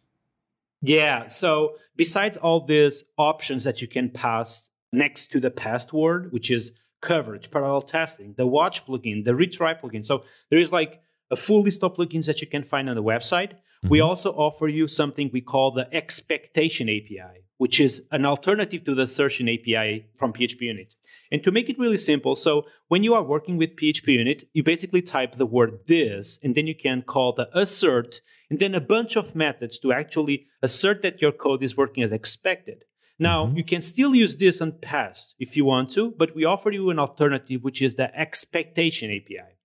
Yeah. 0.82 1.28
So 1.28 1.76
besides 1.94 2.36
all 2.36 2.66
these 2.66 3.04
options 3.16 3.62
that 3.62 3.80
you 3.80 3.86
can 3.86 4.10
pass 4.10 4.70
next 4.92 5.28
to 5.28 5.38
the 5.38 5.50
Pest 5.50 5.92
word, 5.92 6.32
which 6.32 6.50
is 6.50 6.72
coverage, 7.00 7.52
parallel 7.52 7.82
testing, 7.82 8.34
the 8.36 8.46
watch 8.46 8.84
plugin, 8.84 9.24
the 9.24 9.30
retry 9.30 9.80
plugin. 9.80 10.04
So 10.04 10.24
there 10.50 10.58
is 10.58 10.72
like 10.72 11.00
a 11.30 11.36
full 11.36 11.62
list 11.62 11.84
of 11.84 11.94
plugins 11.94 12.26
that 12.26 12.40
you 12.40 12.48
can 12.48 12.64
find 12.64 12.90
on 12.90 12.96
the 12.96 13.02
website. 13.02 13.52
Mm-hmm. 13.84 13.90
We 13.90 14.00
also 14.00 14.30
offer 14.30 14.66
you 14.66 14.88
something 14.88 15.28
we 15.30 15.42
call 15.42 15.70
the 15.70 15.92
expectation 15.94 16.88
API, 16.88 17.44
which 17.58 17.78
is 17.78 18.02
an 18.10 18.24
alternative 18.24 18.82
to 18.84 18.94
the 18.94 19.02
assertion 19.02 19.46
API 19.46 20.06
from 20.16 20.32
PHP 20.32 20.62
Unit. 20.62 20.94
And 21.30 21.44
to 21.44 21.50
make 21.50 21.68
it 21.68 21.78
really 21.78 21.98
simple, 21.98 22.34
so 22.34 22.64
when 22.88 23.04
you 23.04 23.12
are 23.12 23.22
working 23.22 23.58
with 23.58 23.76
PHP 23.76 24.06
Unit, 24.08 24.44
you 24.54 24.62
basically 24.62 25.02
type 25.02 25.36
the 25.36 25.44
word 25.44 25.80
this, 25.86 26.38
and 26.42 26.54
then 26.54 26.66
you 26.66 26.74
can 26.74 27.02
call 27.02 27.34
the 27.34 27.48
assert, 27.52 28.22
and 28.48 28.58
then 28.58 28.74
a 28.74 28.80
bunch 28.80 29.16
of 29.16 29.34
methods 29.34 29.78
to 29.80 29.92
actually 29.92 30.46
assert 30.62 31.02
that 31.02 31.20
your 31.20 31.32
code 31.32 31.62
is 31.62 31.76
working 31.76 32.02
as 32.02 32.12
expected. 32.12 32.84
Now, 33.18 33.44
mm-hmm. 33.46 33.58
you 33.58 33.64
can 33.64 33.82
still 33.82 34.14
use 34.14 34.36
this 34.38 34.62
on 34.62 34.78
Pest 34.80 35.34
if 35.38 35.58
you 35.58 35.66
want 35.66 35.90
to, 35.90 36.14
but 36.16 36.34
we 36.34 36.46
offer 36.46 36.70
you 36.70 36.88
an 36.88 36.98
alternative, 36.98 37.62
which 37.62 37.82
is 37.82 37.96
the 37.96 38.18
expectation 38.18 39.10
API. 39.10 39.58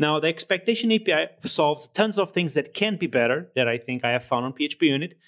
Now, 0.00 0.18
the 0.18 0.28
expectation 0.28 0.90
API 0.90 1.28
solves 1.44 1.88
tons 1.88 2.16
of 2.18 2.32
things 2.32 2.54
that 2.54 2.72
can 2.72 2.96
be 2.96 3.06
better 3.06 3.50
that 3.54 3.68
I 3.68 3.76
think 3.76 4.02
I 4.02 4.12
have 4.12 4.24
found 4.24 4.46
on 4.46 4.54
PHP 4.54 4.80
Unit. 4.80 5.18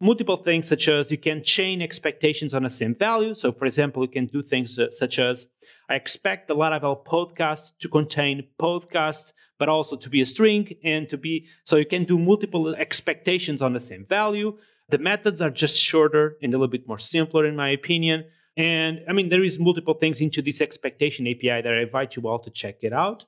multiple 0.00 0.36
things 0.36 0.68
such 0.68 0.86
as 0.86 1.10
you 1.10 1.18
can 1.18 1.42
chain 1.42 1.82
expectations 1.82 2.54
on 2.54 2.62
the 2.62 2.70
same 2.70 2.94
value. 2.94 3.34
So, 3.34 3.50
for 3.50 3.66
example, 3.66 4.04
you 4.04 4.08
can 4.08 4.26
do 4.26 4.40
things 4.40 4.78
uh, 4.78 4.92
such 4.92 5.18
as 5.18 5.46
I 5.88 5.94
expect 5.96 6.46
the 6.46 6.54
Laravel 6.54 7.04
podcast 7.04 7.72
to 7.80 7.88
contain 7.88 8.46
podcasts, 8.60 9.32
but 9.58 9.68
also 9.68 9.96
to 9.96 10.08
be 10.08 10.20
a 10.20 10.26
string 10.26 10.64
and 10.84 11.08
to 11.08 11.16
be 11.16 11.46
so 11.64 11.74
you 11.76 11.86
can 11.86 12.04
do 12.04 12.16
multiple 12.16 12.64
expectations 12.76 13.60
on 13.60 13.72
the 13.72 13.80
same 13.90 14.04
value. 14.04 14.56
The 14.88 14.98
methods 14.98 15.40
are 15.40 15.50
just 15.50 15.80
shorter 15.80 16.36
and 16.42 16.54
a 16.54 16.58
little 16.58 16.76
bit 16.76 16.86
more 16.86 17.00
simpler, 17.00 17.44
in 17.44 17.56
my 17.56 17.70
opinion. 17.70 18.26
And 18.56 19.00
I 19.08 19.12
mean, 19.12 19.30
there 19.30 19.42
is 19.42 19.58
multiple 19.58 19.94
things 19.94 20.20
into 20.20 20.42
this 20.42 20.60
expectation 20.60 21.26
API 21.26 21.62
that 21.62 21.74
I 21.74 21.82
invite 21.82 22.14
you 22.14 22.28
all 22.28 22.38
to 22.40 22.50
check 22.50 22.76
it 22.82 22.92
out. 22.92 23.24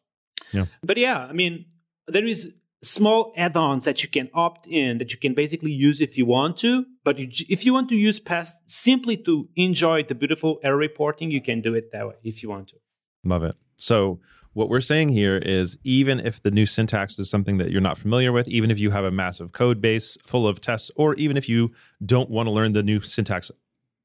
Yeah. 0.53 0.67
But 0.83 0.97
yeah, 0.97 1.19
I 1.19 1.33
mean, 1.33 1.67
there 2.07 2.27
is 2.27 2.55
small 2.85 3.33
add-ons 3.37 3.85
that 3.85 4.03
you 4.03 4.09
can 4.09 4.29
opt 4.35 4.67
in 4.67 4.99
that 4.99 5.11
you 5.13 5.19
can 5.19 5.35
basically 5.35 5.73
use 5.73 6.01
if 6.01 6.19
you 6.19 6.27
want 6.27 6.57
to 6.59 6.85
but 7.03 7.19
you, 7.19 7.29
if 7.49 7.65
you 7.65 7.73
want 7.73 7.89
to 7.89 7.97
use 7.97 8.21
pest 8.21 8.59
simply 8.67 9.17
to 9.17 9.49
enjoy 9.57 10.03
the 10.03 10.15
beautiful 10.15 10.61
error 10.63 10.77
reporting 10.77 11.31
you 11.31 11.41
can 11.41 11.61
do 11.61 11.75
it 11.75 11.91
that 11.93 12.07
way 12.07 12.15
if 12.23 12.43
you 12.43 12.49
want 12.49 12.69
to 12.69 12.77
love 13.25 13.43
it 13.43 13.57
so 13.77 14.21
what 14.53 14.69
we're 14.69 14.81
saying 14.81 15.09
here 15.09 15.37
is 15.37 15.79
even 15.83 16.21
if 16.21 16.43
the 16.43 16.51
new 16.51 16.67
syntax 16.67 17.19
is 17.19 17.29
something 17.29 17.59
that 17.59 17.71
you're 17.71 17.81
not 17.81 17.99
familiar 17.99 18.33
with 18.33 18.47
even 18.49 18.71
if 18.71 18.79
you 18.79 18.91
have 18.91 19.05
a 19.05 19.11
massive 19.11 19.53
code 19.53 19.81
base 19.81 20.19
full 20.27 20.47
of 20.47 20.61
tests 20.61 20.91
or 20.95 21.15
even 21.15 21.37
if 21.37 21.49
you 21.49 21.73
don't 22.05 22.29
want 22.31 22.49
to 22.49 22.55
learn 22.55 22.73
the 22.73 22.83
new 22.83 23.01
syntax 23.01 23.51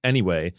anyway 0.04 0.54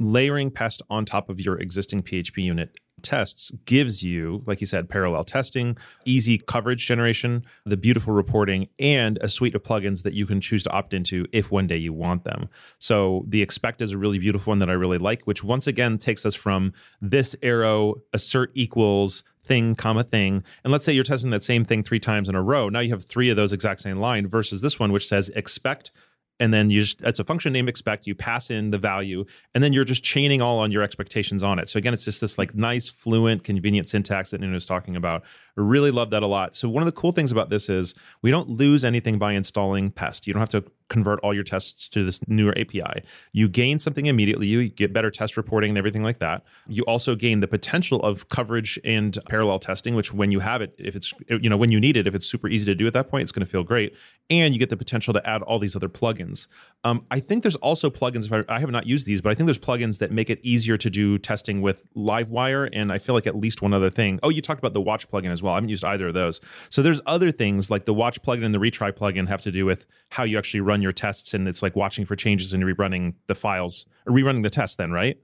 layering 0.00 0.50
pest 0.50 0.82
on 0.90 1.04
top 1.04 1.28
of 1.28 1.40
your 1.40 1.56
existing 1.58 2.02
php 2.02 2.36
unit 2.36 2.80
tests 3.08 3.50
gives 3.64 4.02
you, 4.02 4.42
like 4.46 4.60
you 4.60 4.66
said, 4.66 4.90
parallel 4.90 5.24
testing, 5.24 5.78
easy 6.04 6.36
coverage 6.36 6.86
generation, 6.86 7.42
the 7.64 7.76
beautiful 7.76 8.12
reporting, 8.12 8.68
and 8.78 9.18
a 9.22 9.30
suite 9.30 9.54
of 9.54 9.62
plugins 9.62 10.02
that 10.02 10.12
you 10.12 10.26
can 10.26 10.42
choose 10.42 10.62
to 10.64 10.70
opt 10.70 10.92
into 10.92 11.24
if 11.32 11.50
one 11.50 11.66
day 11.66 11.78
you 11.78 11.94
want 11.94 12.24
them. 12.24 12.50
So 12.78 13.24
the 13.26 13.40
expect 13.40 13.80
is 13.80 13.92
a 13.92 13.98
really 13.98 14.18
beautiful 14.18 14.50
one 14.50 14.58
that 14.58 14.68
I 14.68 14.74
really 14.74 14.98
like, 14.98 15.22
which 15.22 15.42
once 15.42 15.66
again 15.66 15.96
takes 15.96 16.26
us 16.26 16.34
from 16.34 16.74
this 17.00 17.34
arrow 17.42 17.94
assert 18.12 18.50
equals 18.54 19.24
thing 19.42 19.74
comma 19.74 20.04
thing 20.04 20.44
and 20.62 20.70
let's 20.70 20.84
say 20.84 20.92
you're 20.92 21.02
testing 21.02 21.30
that 21.30 21.42
same 21.42 21.64
thing 21.64 21.82
three 21.82 21.98
times 21.98 22.28
in 22.28 22.34
a 22.34 22.42
row 22.42 22.68
now 22.68 22.80
you 22.80 22.90
have 22.90 23.02
three 23.02 23.30
of 23.30 23.36
those 23.36 23.50
exact 23.50 23.80
same 23.80 23.96
line 23.96 24.28
versus 24.28 24.60
this 24.60 24.78
one 24.78 24.92
which 24.92 25.08
says 25.08 25.30
expect 25.30 25.90
and 26.40 26.52
then 26.52 26.70
you 26.70 26.80
just 26.80 27.00
it's 27.02 27.18
a 27.18 27.24
function 27.24 27.52
name 27.52 27.68
expect 27.68 28.06
you 28.06 28.14
pass 28.14 28.50
in 28.50 28.70
the 28.70 28.78
value 28.78 29.24
and 29.54 29.62
then 29.62 29.72
you're 29.72 29.84
just 29.84 30.04
chaining 30.04 30.40
all 30.40 30.58
on 30.58 30.70
your 30.70 30.82
expectations 30.82 31.42
on 31.42 31.58
it. 31.58 31.68
So 31.68 31.78
again 31.78 31.92
it's 31.92 32.04
just 32.04 32.20
this 32.20 32.38
like 32.38 32.54
nice 32.54 32.88
fluent 32.88 33.44
convenient 33.44 33.88
syntax 33.88 34.30
that 34.30 34.40
Nuno 34.40 34.54
was 34.54 34.66
talking 34.66 34.96
about 34.96 35.24
really 35.58 35.90
love 35.90 36.10
that 36.10 36.22
a 36.22 36.26
lot 36.26 36.56
so 36.56 36.68
one 36.68 36.82
of 36.82 36.86
the 36.86 36.92
cool 36.92 37.12
things 37.12 37.32
about 37.32 37.50
this 37.50 37.68
is 37.68 37.94
we 38.22 38.30
don't 38.30 38.48
lose 38.48 38.84
anything 38.84 39.18
by 39.18 39.32
installing 39.32 39.90
pest 39.90 40.26
you 40.26 40.32
don't 40.32 40.40
have 40.40 40.48
to 40.48 40.64
convert 40.88 41.20
all 41.20 41.34
your 41.34 41.44
tests 41.44 41.88
to 41.90 42.04
this 42.04 42.20
newer 42.28 42.56
API. 42.58 43.02
You 43.32 43.48
gain 43.48 43.78
something 43.78 44.06
immediately. 44.06 44.46
You 44.46 44.68
get 44.68 44.92
better 44.92 45.10
test 45.10 45.36
reporting 45.36 45.70
and 45.70 45.78
everything 45.78 46.02
like 46.02 46.18
that. 46.18 46.44
You 46.66 46.82
also 46.84 47.14
gain 47.14 47.40
the 47.40 47.48
potential 47.48 48.00
of 48.02 48.28
coverage 48.28 48.78
and 48.84 49.16
parallel 49.28 49.58
testing, 49.58 49.94
which 49.94 50.12
when 50.12 50.32
you 50.32 50.40
have 50.40 50.62
it, 50.62 50.74
if 50.78 50.96
it's 50.96 51.12
you 51.28 51.48
know 51.48 51.56
when 51.56 51.70
you 51.70 51.80
need 51.80 51.96
it, 51.96 52.06
if 52.06 52.14
it's 52.14 52.26
super 52.26 52.48
easy 52.48 52.64
to 52.66 52.74
do 52.74 52.86
at 52.86 52.92
that 52.94 53.10
point, 53.10 53.22
it's 53.22 53.32
going 53.32 53.44
to 53.44 53.50
feel 53.50 53.62
great. 53.62 53.94
And 54.30 54.52
you 54.52 54.58
get 54.58 54.70
the 54.70 54.76
potential 54.76 55.14
to 55.14 55.26
add 55.26 55.42
all 55.42 55.58
these 55.58 55.74
other 55.76 55.88
plugins. 55.88 56.48
Um, 56.84 57.06
I 57.10 57.20
think 57.20 57.42
there's 57.42 57.56
also 57.56 57.90
plugins. 57.90 58.30
I, 58.32 58.54
I 58.54 58.60
have 58.60 58.70
not 58.70 58.86
used 58.86 59.06
these, 59.06 59.20
but 59.20 59.30
I 59.30 59.34
think 59.34 59.46
there's 59.46 59.58
plugins 59.58 59.98
that 59.98 60.10
make 60.10 60.30
it 60.30 60.38
easier 60.42 60.76
to 60.76 60.90
do 60.90 61.18
testing 61.18 61.62
with 61.62 61.82
Livewire. 61.94 62.68
And 62.72 62.92
I 62.92 62.98
feel 62.98 63.14
like 63.14 63.26
at 63.26 63.36
least 63.36 63.62
one 63.62 63.72
other 63.72 63.90
thing. 63.90 64.20
Oh, 64.22 64.28
you 64.28 64.42
talked 64.42 64.58
about 64.58 64.74
the 64.74 64.80
Watch 64.80 65.08
plugin 65.08 65.30
as 65.30 65.42
well. 65.42 65.47
I 65.52 65.56
haven't 65.56 65.70
used 65.70 65.84
either 65.84 66.08
of 66.08 66.14
those. 66.14 66.40
So 66.70 66.82
there's 66.82 67.00
other 67.06 67.30
things 67.30 67.70
like 67.70 67.84
the 67.84 67.94
Watch 67.94 68.22
plugin 68.22 68.44
and 68.44 68.54
the 68.54 68.58
Retry 68.58 68.92
plugin 68.92 69.28
have 69.28 69.42
to 69.42 69.50
do 69.50 69.64
with 69.64 69.86
how 70.10 70.24
you 70.24 70.38
actually 70.38 70.60
run 70.60 70.82
your 70.82 70.92
tests 70.92 71.34
and 71.34 71.48
it's 71.48 71.62
like 71.62 71.76
watching 71.76 72.04
for 72.04 72.16
changes 72.16 72.52
and 72.52 72.62
rerunning 72.62 73.14
the 73.26 73.34
files 73.34 73.86
or 74.06 74.12
rerunning 74.12 74.42
the 74.42 74.50
test 74.50 74.78
then 74.78 74.90
right 74.92 75.18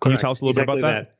can 0.00 0.12
you 0.12 0.18
tell 0.18 0.30
us 0.30 0.40
a 0.40 0.44
little 0.44 0.60
exactly 0.60 0.76
bit 0.76 0.84
about 0.84 0.94
that? 0.94 1.04
that? 1.04 1.16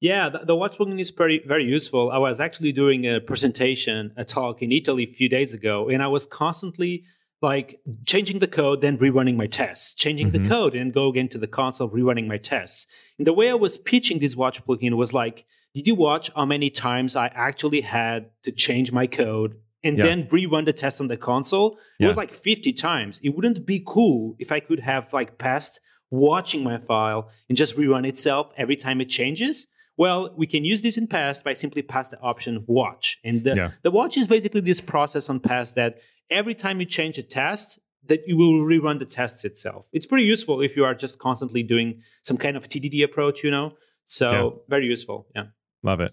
Yeah, 0.00 0.28
the, 0.28 0.40
the 0.46 0.56
Watch 0.56 0.76
plugin 0.76 1.00
is 1.00 1.10
very 1.10 1.42
very 1.46 1.64
useful. 1.64 2.10
I 2.10 2.18
was 2.18 2.40
actually 2.40 2.72
doing 2.72 3.06
a 3.06 3.20
presentation, 3.20 4.12
a 4.16 4.24
talk 4.24 4.62
in 4.62 4.72
Italy 4.72 5.04
a 5.04 5.06
few 5.06 5.28
days 5.28 5.52
ago, 5.52 5.88
and 5.88 6.02
I 6.02 6.08
was 6.08 6.26
constantly 6.26 7.04
like 7.40 7.80
changing 8.06 8.38
the 8.38 8.46
code, 8.46 8.80
then 8.80 8.98
rerunning 8.98 9.36
my 9.36 9.46
tests, 9.46 9.94
changing 9.94 10.30
mm-hmm. 10.30 10.44
the 10.44 10.48
code, 10.48 10.74
and 10.74 10.92
go 10.92 11.08
again 11.08 11.28
to 11.28 11.38
the 11.38 11.46
console, 11.46 11.88
rerunning 11.88 12.26
my 12.26 12.38
tests. 12.38 12.86
And 13.18 13.26
the 13.26 13.32
way 13.32 13.50
I 13.50 13.54
was 13.54 13.76
pitching 13.76 14.20
this 14.20 14.36
Watch 14.36 14.64
plugin 14.64 14.94
was 14.94 15.12
like, 15.12 15.44
did 15.74 15.86
you 15.86 15.94
watch 15.94 16.30
how 16.34 16.44
many 16.44 16.70
times 16.70 17.16
I 17.16 17.26
actually 17.28 17.80
had 17.80 18.30
to 18.44 18.52
change 18.52 18.92
my 18.92 19.06
code 19.06 19.56
and 19.84 19.98
yeah. 19.98 20.04
then 20.04 20.26
rerun 20.28 20.64
the 20.64 20.72
test 20.72 21.00
on 21.00 21.08
the 21.08 21.16
console. 21.16 21.72
It 21.98 22.04
yeah. 22.04 22.08
was 22.08 22.16
like 22.16 22.34
50 22.34 22.72
times. 22.72 23.20
It 23.22 23.30
wouldn't 23.30 23.66
be 23.66 23.82
cool 23.86 24.36
if 24.38 24.52
I 24.52 24.60
could 24.60 24.80
have 24.80 25.12
like 25.12 25.38
Pest 25.38 25.80
watching 26.10 26.62
my 26.62 26.78
file 26.78 27.30
and 27.48 27.56
just 27.56 27.76
rerun 27.76 28.06
itself 28.06 28.52
every 28.56 28.76
time 28.76 29.00
it 29.00 29.08
changes. 29.08 29.66
Well, 29.96 30.34
we 30.36 30.46
can 30.46 30.64
use 30.64 30.82
this 30.82 30.96
in 30.96 31.06
Pest 31.06 31.44
by 31.44 31.52
simply 31.54 31.82
pass 31.82 32.08
the 32.08 32.20
option 32.20 32.64
watch. 32.66 33.18
And 33.24 33.44
the, 33.44 33.54
yeah. 33.54 33.70
the 33.82 33.90
watch 33.90 34.16
is 34.16 34.26
basically 34.26 34.60
this 34.60 34.80
process 34.80 35.28
on 35.28 35.40
Pest 35.40 35.74
that 35.74 35.98
every 36.30 36.54
time 36.54 36.80
you 36.80 36.86
change 36.86 37.18
a 37.18 37.22
test, 37.22 37.78
that 38.08 38.26
you 38.26 38.36
will 38.36 38.64
rerun 38.64 38.98
the 38.98 39.04
tests 39.04 39.44
itself. 39.44 39.86
It's 39.92 40.06
pretty 40.06 40.24
useful 40.24 40.60
if 40.60 40.76
you 40.76 40.84
are 40.84 40.94
just 40.94 41.18
constantly 41.18 41.62
doing 41.62 42.02
some 42.22 42.36
kind 42.36 42.56
of 42.56 42.68
TDD 42.68 43.04
approach, 43.04 43.44
you 43.44 43.50
know. 43.50 43.74
So 44.06 44.62
very 44.68 44.86
useful. 44.86 45.28
Yeah. 45.34 45.44
Love 45.82 46.00
it. 46.00 46.12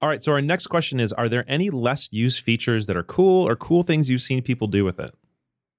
All 0.00 0.08
right. 0.08 0.22
So 0.22 0.32
our 0.32 0.42
next 0.42 0.68
question 0.68 1.00
is: 1.00 1.12
Are 1.12 1.28
there 1.28 1.44
any 1.48 1.70
less 1.70 2.08
used 2.12 2.42
features 2.42 2.86
that 2.86 2.96
are 2.96 3.02
cool 3.02 3.48
or 3.48 3.56
cool 3.56 3.82
things 3.82 4.08
you've 4.08 4.22
seen 4.22 4.42
people 4.42 4.68
do 4.68 4.84
with 4.84 5.00
it? 5.00 5.14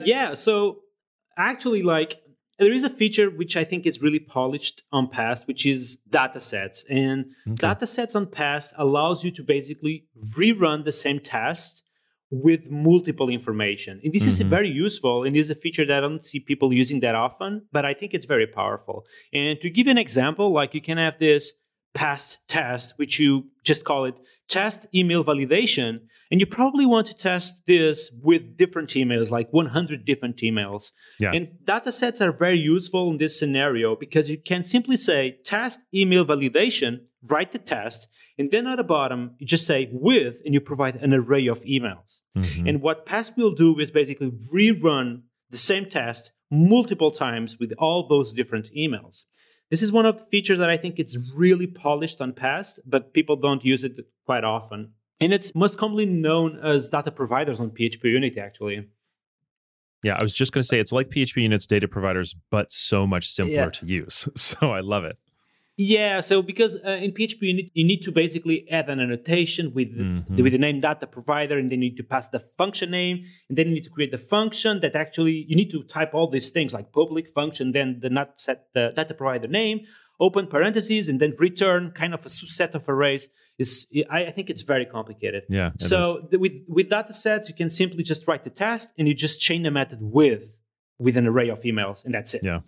Yeah. 0.04 0.34
So 0.34 0.80
actually, 1.38 1.84
like 1.84 2.22
there 2.60 2.74
is 2.74 2.84
a 2.84 2.90
feature 2.90 3.30
which 3.30 3.56
I 3.56 3.64
think 3.64 3.86
is 3.86 4.02
really 4.02 4.20
polished 4.20 4.84
on 4.92 5.08
Pest, 5.08 5.48
which 5.48 5.66
is 5.66 6.00
datasets. 6.10 6.84
And 6.90 7.28
okay. 7.48 7.68
datasets 7.68 8.16
on 8.16 8.28
Pest 8.28 8.74
allows 8.78 9.24
you 9.24 9.32
to 9.32 9.44
basically 9.44 10.06
rerun 10.36 10.84
the 10.84 10.92
same 10.92 11.20
test 11.20 11.84
with 12.32 12.70
multiple 12.70 13.30
information. 13.30 14.00
And 14.04 14.14
this 14.14 14.24
mm-hmm. 14.24 14.32
is 14.32 14.42
very 14.42 14.70
useful 14.70 15.24
and 15.24 15.36
is 15.36 15.50
a 15.50 15.56
feature 15.56 15.86
that 15.86 15.98
I 15.98 16.02
don't 16.02 16.24
see 16.24 16.40
people 16.40 16.72
using 16.72 17.00
that 17.00 17.16
often, 17.16 17.66
but 17.72 17.86
I 17.86 17.94
think 17.94 18.14
it's 18.14 18.26
very 18.26 18.46
powerful. 18.46 19.06
And 19.34 19.60
to 19.62 19.70
give 19.70 19.88
an 19.88 19.98
example, 19.98 20.54
like 20.54 20.74
you 20.74 20.82
can 20.82 20.98
have 20.98 21.18
this 21.18 21.54
Pest 21.94 22.40
test, 22.48 22.94
which 22.98 23.20
you 23.20 23.46
just 23.64 23.84
call 23.84 24.06
it 24.06 24.16
test 24.48 24.86
email 24.94 25.24
validation. 25.24 26.02
And 26.32 26.40
you 26.40 26.46
probably 26.46 26.86
want 26.86 27.08
to 27.08 27.16
test 27.16 27.66
this 27.66 28.12
with 28.22 28.56
different 28.56 28.92
emails, 28.92 29.32
like 29.32 29.52
100 29.52 30.06
different 30.06 30.38
emails. 30.38 30.92
Yeah. 31.20 31.32
And 31.34 31.48
data 31.66 31.92
sets 31.92 32.22
are 32.22 32.32
very 32.32 32.60
useful 32.60 33.10
in 33.10 33.18
this 33.18 33.40
scenario 33.40 33.96
because 33.96 34.30
you 34.30 34.38
can 34.38 34.64
simply 34.64 34.96
say 34.96 35.40
test 35.44 35.80
email 35.92 36.26
validation, 36.26 37.00
write 37.24 37.52
the 37.52 37.58
test, 37.58 38.08
and 38.38 38.52
then 38.52 38.68
at 38.68 38.78
the 38.78 38.84
bottom, 38.84 39.36
you 39.38 39.46
just 39.46 39.66
say 39.66 39.90
with, 39.92 40.38
and 40.46 40.54
you 40.54 40.62
provide 40.62 40.96
an 40.96 41.14
array 41.14 41.48
of 41.48 41.62
emails. 41.64 42.22
Mm-hmm. 42.38 42.68
And 42.68 42.82
what 42.82 43.06
Pest 43.06 43.36
will 43.36 43.52
do 43.52 43.78
is 43.80 43.92
basically 43.92 44.32
rerun 44.54 45.24
the 45.50 45.58
same 45.58 45.86
test 45.86 46.32
multiple 46.50 47.12
times 47.12 47.60
with 47.60 47.74
all 47.78 48.08
those 48.08 48.34
different 48.34 48.70
emails. 48.74 49.26
This 49.70 49.82
is 49.82 49.92
one 49.92 50.06
of 50.06 50.18
the 50.18 50.24
features 50.26 50.58
that 50.60 50.70
I 50.70 50.78
think 50.78 50.98
it's 50.98 51.16
really 51.36 51.68
polished 51.68 52.22
on 52.22 52.34
Pest, 52.34 52.80
but 52.86 53.14
people 53.14 53.36
don't 53.36 53.64
use 53.64 53.84
it 53.84 54.00
quite 54.26 54.44
often. 54.44 54.94
And 55.22 55.34
it's 55.34 55.54
most 55.54 55.78
commonly 55.78 56.06
known 56.06 56.60
as 56.64 56.90
data 56.90 57.12
providers 57.12 57.60
on 57.60 57.72
PHP 57.72 58.04
Unity, 58.06 58.40
actually. 58.40 58.88
Yeah, 60.04 60.16
I 60.18 60.24
was 60.24 60.34
just 60.34 60.54
going 60.54 60.62
to 60.62 60.68
say 60.68 60.80
it's 60.80 60.94
like 60.94 61.10
PHP 61.10 61.44
Unit's 61.44 61.68
data 61.68 61.88
providers, 61.88 62.36
but 62.50 62.72
so 62.72 63.06
much 63.06 63.30
simpler 63.30 63.56
yeah. 63.56 63.70
to 63.70 63.86
use. 63.86 64.28
So 64.36 64.72
I 64.72 64.80
love 64.80 65.04
it. 65.04 65.18
Yeah, 65.82 66.20
so 66.20 66.42
because 66.42 66.76
uh, 66.76 67.00
in 67.02 67.14
PHP 67.14 67.38
you 67.42 67.54
need, 67.54 67.72
you 67.74 67.86
need 67.86 68.02
to 68.02 68.12
basically 68.12 68.70
add 68.70 68.90
an 68.90 69.00
annotation 69.00 69.74
with 69.74 69.98
mm-hmm. 69.98 70.36
the, 70.36 70.44
with 70.44 70.52
the 70.52 70.58
name 70.58 70.82
data 70.82 71.08
provider, 71.08 71.58
and 71.58 71.70
then 71.70 71.82
you 71.82 71.92
need 71.92 71.96
to 71.96 72.04
pass 72.04 72.28
the 72.28 72.42
function 72.58 72.92
name, 72.92 73.24
and 73.48 73.58
then 73.58 73.68
you 73.68 73.76
need 73.76 73.86
to 73.86 73.90
create 73.90 74.12
the 74.12 74.18
function 74.18 74.82
that 74.82 74.94
actually 74.94 75.46
you 75.48 75.56
need 75.56 75.72
to 75.72 75.82
type 75.84 76.14
all 76.14 76.30
these 76.30 76.50
things 76.50 76.74
like 76.74 76.92
public 76.92 77.34
function, 77.34 77.72
then 77.72 78.00
the 78.02 78.10
not 78.10 78.38
set 78.42 78.66
the 78.74 78.92
data 78.94 79.14
provider 79.14 79.48
name, 79.48 79.86
open 80.20 80.48
parentheses, 80.48 81.08
and 81.08 81.22
then 81.22 81.34
return 81.40 81.92
kind 81.92 82.14
of 82.14 82.26
a 82.26 82.30
subset 82.30 82.76
of 82.76 82.84
arrays. 82.90 83.30
Is 83.58 83.88
I, 84.10 84.26
I 84.26 84.32
think 84.32 84.50
it's 84.50 84.64
very 84.64 84.86
complicated. 84.86 85.44
Yeah. 85.48 85.70
So 85.80 86.28
the, 86.30 86.40
with 86.40 86.56
with 86.68 86.90
data 86.90 87.14
sets, 87.14 87.48
you 87.48 87.56
can 87.56 87.70
simply 87.70 88.04
just 88.04 88.28
write 88.28 88.44
the 88.44 88.50
test 88.50 88.92
and 88.98 89.08
you 89.08 89.14
just 89.14 89.40
chain 89.40 89.64
the 89.64 89.72
method 89.72 90.00
with 90.02 90.44
with 90.98 91.16
an 91.16 91.26
array 91.26 91.48
of 91.48 91.62
emails, 91.62 92.04
and 92.04 92.14
that's 92.14 92.34
it. 92.34 92.44
Yeah. 92.44 92.60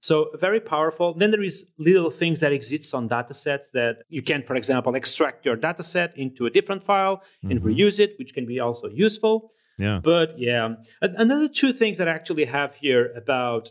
So 0.00 0.30
very 0.40 0.60
powerful. 0.60 1.12
Then 1.14 1.30
there 1.30 1.42
is 1.42 1.66
little 1.78 2.10
things 2.10 2.40
that 2.40 2.52
exist 2.52 2.94
on 2.94 3.08
datasets 3.08 3.70
that 3.74 3.98
you 4.08 4.22
can, 4.22 4.42
for 4.42 4.56
example, 4.56 4.94
extract 4.94 5.44
your 5.44 5.56
dataset 5.56 6.14
into 6.14 6.46
a 6.46 6.50
different 6.50 6.82
file 6.82 7.16
mm-hmm. 7.16 7.50
and 7.50 7.60
reuse 7.60 7.98
it, 7.98 8.18
which 8.18 8.32
can 8.32 8.46
be 8.46 8.60
also 8.60 8.88
useful. 8.88 9.52
Yeah. 9.78 10.00
But 10.02 10.38
yeah, 10.38 10.74
another 11.00 11.48
two 11.48 11.72
things 11.72 11.98
that 11.98 12.08
I 12.08 12.12
actually 12.12 12.46
have 12.46 12.74
here 12.74 13.12
about 13.14 13.70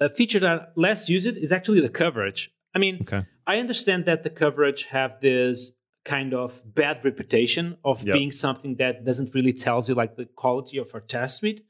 a 0.00 0.08
feature 0.08 0.40
that 0.40 0.72
less 0.76 1.08
use 1.08 1.24
it 1.24 1.36
is 1.36 1.52
actually 1.52 1.80
the 1.80 1.88
coverage. 1.88 2.52
I 2.74 2.78
mean, 2.78 2.98
okay. 3.02 3.24
I 3.46 3.58
understand 3.58 4.04
that 4.04 4.22
the 4.22 4.30
coverage 4.30 4.84
have 4.84 5.20
this 5.20 5.72
kind 6.04 6.34
of 6.34 6.62
bad 6.74 7.04
reputation 7.04 7.76
of 7.84 8.02
yep. 8.02 8.14
being 8.14 8.30
something 8.30 8.76
that 8.76 9.04
doesn't 9.04 9.34
really 9.34 9.52
tells 9.52 9.88
you 9.88 9.94
like 9.94 10.16
the 10.16 10.24
quality 10.24 10.78
of 10.78 10.90
our 10.94 11.00
test 11.00 11.38
suite. 11.38 11.62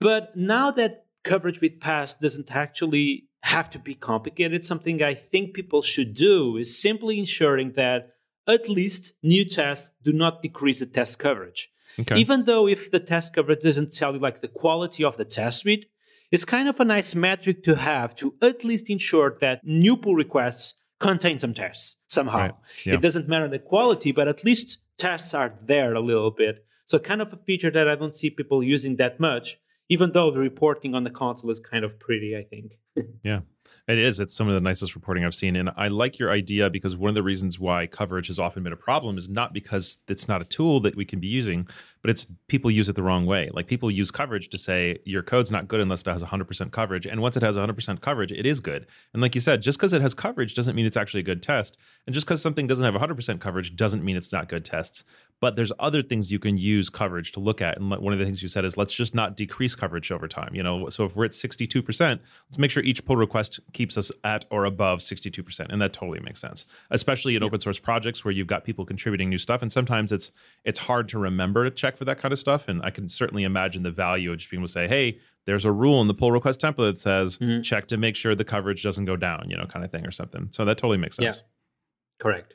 But 0.00 0.36
now 0.36 0.70
that 0.72 1.04
coverage 1.24 1.60
with 1.60 1.80
Pest 1.80 2.20
doesn't 2.20 2.54
actually 2.54 3.28
have 3.42 3.70
to 3.70 3.78
be 3.78 3.94
complicated, 3.94 4.64
something 4.64 5.02
I 5.02 5.14
think 5.14 5.54
people 5.54 5.82
should 5.82 6.14
do 6.14 6.56
is 6.56 6.80
simply 6.80 7.18
ensuring 7.18 7.72
that 7.76 8.10
at 8.46 8.68
least 8.68 9.12
new 9.22 9.44
tests 9.44 9.90
do 10.02 10.12
not 10.12 10.42
decrease 10.42 10.80
the 10.80 10.86
test 10.86 11.18
coverage. 11.18 11.70
Okay. 11.98 12.18
Even 12.18 12.44
though 12.44 12.68
if 12.68 12.90
the 12.90 13.00
test 13.00 13.34
coverage 13.34 13.62
doesn't 13.62 13.92
tell 13.92 14.12
you 14.14 14.18
like 14.20 14.40
the 14.40 14.48
quality 14.48 15.04
of 15.04 15.16
the 15.16 15.24
test 15.24 15.62
suite, 15.62 15.86
it's 16.30 16.44
kind 16.44 16.68
of 16.68 16.78
a 16.78 16.84
nice 16.84 17.14
metric 17.14 17.64
to 17.64 17.74
have 17.76 18.14
to 18.16 18.34
at 18.40 18.64
least 18.64 18.88
ensure 18.88 19.36
that 19.40 19.60
new 19.64 19.96
pull 19.96 20.14
requests 20.14 20.74
contain 21.00 21.38
some 21.38 21.54
tests 21.54 21.96
somehow. 22.06 22.38
Right. 22.38 22.54
Yeah. 22.84 22.94
It 22.94 23.00
doesn't 23.00 23.28
matter 23.28 23.48
the 23.48 23.58
quality, 23.58 24.12
but 24.12 24.28
at 24.28 24.44
least 24.44 24.78
tests 24.98 25.34
are 25.34 25.54
there 25.66 25.94
a 25.94 26.00
little 26.00 26.30
bit. 26.30 26.64
So 26.86 26.98
kind 26.98 27.22
of 27.22 27.32
a 27.32 27.36
feature 27.36 27.70
that 27.70 27.88
I 27.88 27.94
don't 27.94 28.14
see 28.14 28.30
people 28.30 28.62
using 28.62 28.96
that 28.96 29.18
much, 29.18 29.58
even 29.90 30.12
though 30.12 30.30
the 30.30 30.38
reporting 30.38 30.94
on 30.94 31.04
the 31.04 31.10
console 31.10 31.50
is 31.50 31.60
kind 31.60 31.84
of 31.84 31.98
pretty, 32.00 32.36
I 32.36 32.44
think. 32.44 32.78
yeah. 33.22 33.40
It 33.88 33.98
is. 33.98 34.20
It's 34.20 34.34
some 34.34 34.48
of 34.48 34.54
the 34.54 34.60
nicest 34.60 34.94
reporting 34.94 35.24
I've 35.24 35.34
seen. 35.34 35.56
And 35.56 35.70
I 35.76 35.88
like 35.88 36.18
your 36.18 36.30
idea 36.30 36.70
because 36.70 36.96
one 36.96 37.08
of 37.08 37.14
the 37.14 37.22
reasons 37.22 37.58
why 37.58 37.86
coverage 37.86 38.28
has 38.28 38.38
often 38.38 38.62
been 38.62 38.72
a 38.72 38.76
problem 38.76 39.18
is 39.18 39.28
not 39.28 39.52
because 39.52 39.98
it's 40.08 40.28
not 40.28 40.40
a 40.40 40.44
tool 40.44 40.80
that 40.80 40.96
we 40.96 41.04
can 41.04 41.20
be 41.20 41.28
using, 41.28 41.66
but 42.02 42.10
it's 42.10 42.26
people 42.48 42.70
use 42.70 42.88
it 42.88 42.96
the 42.96 43.02
wrong 43.02 43.26
way. 43.26 43.50
Like 43.52 43.66
people 43.66 43.90
use 43.90 44.10
coverage 44.10 44.48
to 44.50 44.58
say 44.58 44.98
your 45.04 45.22
code's 45.22 45.52
not 45.52 45.68
good 45.68 45.80
unless 45.80 46.02
it 46.02 46.08
has 46.08 46.22
100% 46.22 46.70
coverage. 46.70 47.06
And 47.06 47.20
once 47.20 47.36
it 47.36 47.42
has 47.42 47.56
100% 47.56 48.00
coverage, 48.00 48.32
it 48.32 48.46
is 48.46 48.60
good. 48.60 48.86
And 49.12 49.20
like 49.20 49.34
you 49.34 49.40
said, 49.40 49.62
just 49.62 49.78
because 49.78 49.92
it 49.92 50.02
has 50.02 50.14
coverage 50.14 50.54
doesn't 50.54 50.74
mean 50.74 50.86
it's 50.86 50.96
actually 50.96 51.20
a 51.20 51.24
good 51.24 51.42
test. 51.42 51.76
And 52.06 52.14
just 52.14 52.26
because 52.26 52.40
something 52.40 52.66
doesn't 52.66 52.84
have 52.84 52.94
100% 52.94 53.40
coverage 53.40 53.76
doesn't 53.76 54.04
mean 54.04 54.16
it's 54.16 54.32
not 54.32 54.48
good 54.48 54.64
tests. 54.64 55.04
But 55.40 55.56
there's 55.56 55.72
other 55.78 56.02
things 56.02 56.30
you 56.30 56.38
can 56.38 56.56
use 56.56 56.88
coverage 56.88 57.32
to 57.32 57.40
look 57.40 57.60
at. 57.62 57.78
And 57.78 57.90
one 57.90 58.12
of 58.12 58.18
the 58.18 58.24
things 58.24 58.42
you 58.42 58.48
said 58.48 58.64
is 58.64 58.76
let's 58.76 58.94
just 58.94 59.14
not 59.14 59.36
decrease 59.36 59.74
coverage 59.74 60.10
over 60.10 60.28
time. 60.28 60.54
You 60.54 60.62
know, 60.62 60.88
so 60.88 61.04
if 61.04 61.16
we're 61.16 61.26
at 61.26 61.30
62%, 61.32 62.00
let's 62.00 62.58
make 62.58 62.70
sure 62.70 62.82
each 62.82 63.04
pull 63.04 63.16
request 63.16 63.59
keeps 63.72 63.96
us 63.96 64.10
at 64.24 64.44
or 64.50 64.64
above 64.64 65.00
62%. 65.00 65.66
And 65.68 65.80
that 65.80 65.92
totally 65.92 66.20
makes 66.20 66.40
sense, 66.40 66.66
especially 66.90 67.36
in 67.36 67.42
yeah. 67.42 67.46
open 67.46 67.60
source 67.60 67.78
projects 67.78 68.24
where 68.24 68.32
you've 68.32 68.46
got 68.46 68.64
people 68.64 68.84
contributing 68.84 69.28
new 69.28 69.38
stuff. 69.38 69.62
And 69.62 69.70
sometimes 69.70 70.12
it's 70.12 70.32
it's 70.64 70.80
hard 70.80 71.08
to 71.10 71.18
remember 71.18 71.64
to 71.64 71.70
check 71.70 71.96
for 71.96 72.04
that 72.04 72.18
kind 72.18 72.32
of 72.32 72.38
stuff. 72.38 72.68
And 72.68 72.82
I 72.82 72.90
can 72.90 73.08
certainly 73.08 73.44
imagine 73.44 73.82
the 73.82 73.90
value 73.90 74.32
of 74.32 74.38
just 74.38 74.50
being 74.50 74.60
able 74.60 74.68
to 74.68 74.72
say, 74.72 74.88
hey, 74.88 75.18
there's 75.46 75.64
a 75.64 75.72
rule 75.72 76.00
in 76.00 76.06
the 76.06 76.14
pull 76.14 76.32
request 76.32 76.60
template 76.60 76.92
that 76.92 76.98
says 76.98 77.38
mm-hmm. 77.38 77.62
check 77.62 77.86
to 77.88 77.96
make 77.96 78.16
sure 78.16 78.34
the 78.34 78.44
coverage 78.44 78.82
doesn't 78.82 79.04
go 79.04 79.16
down, 79.16 79.46
you 79.48 79.56
know, 79.56 79.66
kind 79.66 79.84
of 79.84 79.90
thing 79.90 80.06
or 80.06 80.10
something. 80.10 80.48
So 80.52 80.64
that 80.64 80.78
totally 80.78 80.98
makes 80.98 81.16
sense. 81.16 81.38
Yeah. 81.38 82.22
Correct. 82.22 82.54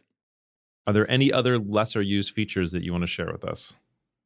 Are 0.87 0.93
there 0.93 1.09
any 1.09 1.31
other 1.31 1.57
lesser 1.57 2.01
used 2.01 2.33
features 2.33 2.71
that 2.71 2.83
you 2.83 2.91
want 2.91 3.01
to 3.01 3.07
share 3.07 3.31
with 3.31 3.43
us? 3.43 3.73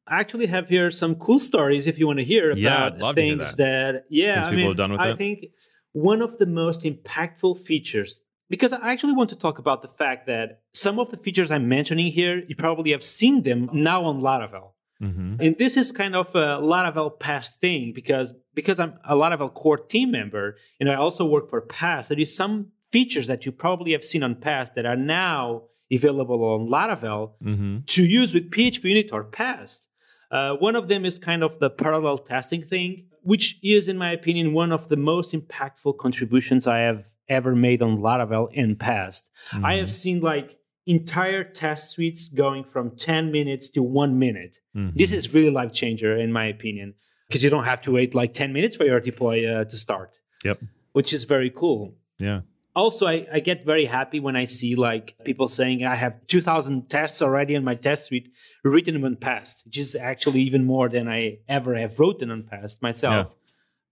I 0.06 0.18
actually 0.18 0.46
have 0.46 0.68
here 0.68 0.90
some 0.90 1.14
cool 1.14 1.38
stories 1.38 1.86
if 1.86 1.98
you 1.98 2.06
want 2.06 2.18
to 2.18 2.24
hear 2.24 2.50
about 2.50 2.98
yeah, 2.98 3.12
things 3.12 3.56
that. 3.56 3.92
that. 3.92 4.04
yeah, 4.08 4.42
things 4.42 4.46
I 4.46 4.56
mean, 4.56 4.76
done 4.76 4.92
with 4.92 5.00
I 5.00 5.10
it? 5.10 5.18
think 5.18 5.46
one 5.92 6.22
of 6.22 6.38
the 6.38 6.46
most 6.46 6.82
impactful 6.82 7.64
features 7.64 8.20
because 8.50 8.72
I 8.72 8.90
actually 8.92 9.12
want 9.12 9.30
to 9.30 9.36
talk 9.36 9.58
about 9.58 9.80
the 9.80 9.88
fact 9.88 10.26
that 10.26 10.62
some 10.74 10.98
of 10.98 11.10
the 11.12 11.16
features 11.16 11.52
I'm 11.52 11.68
mentioning 11.68 12.10
here, 12.10 12.42
you 12.48 12.56
probably 12.56 12.90
have 12.90 13.04
seen 13.04 13.44
them 13.44 13.70
now 13.72 14.04
on 14.04 14.20
Laravel. 14.20 14.72
Mm-hmm. 15.00 15.36
And 15.40 15.56
this 15.56 15.76
is 15.76 15.92
kind 15.92 16.14
of 16.14 16.28
a 16.34 16.60
Laravel 16.60 17.18
Pest 17.18 17.60
thing 17.60 17.92
because 17.94 18.34
because 18.52 18.78
I'm 18.78 18.98
a 19.08 19.14
Laravel 19.14 19.54
core 19.54 19.78
team 19.78 20.10
member 20.10 20.56
and 20.78 20.90
I 20.90 20.96
also 20.96 21.24
work 21.24 21.48
for 21.48 21.60
Pest. 21.62 22.10
There 22.10 22.18
is 22.18 22.36
some 22.36 22.72
features 22.92 23.28
that 23.28 23.46
you 23.46 23.52
probably 23.52 23.92
have 23.92 24.04
seen 24.04 24.22
on 24.22 24.34
Pest 24.34 24.74
that 24.74 24.84
are 24.84 24.96
now 24.96 25.62
available 25.90 26.44
on 26.44 26.68
Laravel 26.68 27.32
mm-hmm. 27.42 27.78
to 27.86 28.04
use 28.04 28.34
with 28.34 28.50
PHP 28.50 28.84
Unit 28.84 29.10
or 29.12 29.24
Pest. 29.24 29.86
Uh, 30.30 30.54
one 30.54 30.76
of 30.76 30.88
them 30.88 31.04
is 31.04 31.18
kind 31.18 31.42
of 31.42 31.58
the 31.60 31.70
parallel 31.70 32.18
testing 32.18 32.62
thing, 32.62 33.06
which 33.22 33.58
is, 33.62 33.88
in 33.88 33.98
my 33.98 34.12
opinion, 34.12 34.52
one 34.52 34.72
of 34.72 34.88
the 34.88 34.96
most 34.96 35.34
impactful 35.34 35.98
contributions 35.98 36.66
I 36.66 36.78
have 36.78 37.06
ever 37.28 37.54
made 37.54 37.80
on 37.82 37.98
Laravel 37.98 38.52
in 38.52 38.76
Pest. 38.76 39.30
Mm-hmm. 39.50 39.64
I 39.64 39.74
have 39.74 39.86
mm-hmm. 39.86 39.92
seen 39.92 40.20
like 40.20 40.58
entire 40.86 41.44
test 41.44 41.90
suites 41.90 42.28
going 42.28 42.64
from 42.64 42.96
10 42.96 43.30
minutes 43.30 43.70
to 43.70 43.82
one 43.82 44.18
minute. 44.18 44.58
Mm-hmm. 44.76 44.98
This 44.98 45.12
is 45.12 45.32
really 45.32 45.50
life 45.50 45.72
changer 45.72 46.16
in 46.16 46.32
my 46.32 46.46
opinion, 46.46 46.94
because 47.28 47.44
you 47.44 47.50
don't 47.50 47.64
have 47.64 47.80
to 47.82 47.92
wait 47.92 48.14
like 48.14 48.34
10 48.34 48.52
minutes 48.52 48.76
for 48.76 48.84
your 48.84 49.00
deploy 49.00 49.46
uh, 49.46 49.64
to 49.64 49.76
start. 49.76 50.18
Yep. 50.44 50.60
Which 50.92 51.12
is 51.12 51.24
very 51.24 51.50
cool. 51.50 51.94
Yeah. 52.18 52.40
Also, 52.80 53.06
I, 53.06 53.26
I 53.32 53.40
get 53.40 53.64
very 53.64 53.84
happy 53.84 54.20
when 54.20 54.36
I 54.36 54.46
see 54.46 54.74
like 54.74 55.14
people 55.24 55.48
saying 55.48 55.84
I 55.84 55.96
have 55.96 56.26
2000 56.26 56.88
tests 56.88 57.20
already 57.22 57.54
in 57.54 57.64
my 57.64 57.74
test 57.74 58.06
suite 58.06 58.32
written 58.64 59.04
on 59.04 59.16
Pest, 59.16 59.64
which 59.66 59.78
is 59.78 59.94
actually 59.94 60.40
even 60.42 60.64
more 60.64 60.88
than 60.88 61.08
I 61.08 61.38
ever 61.48 61.74
have 61.76 61.98
written 61.98 62.30
on 62.30 62.44
Pest 62.44 62.82
myself. 62.82 63.26
Yeah. 63.28 63.34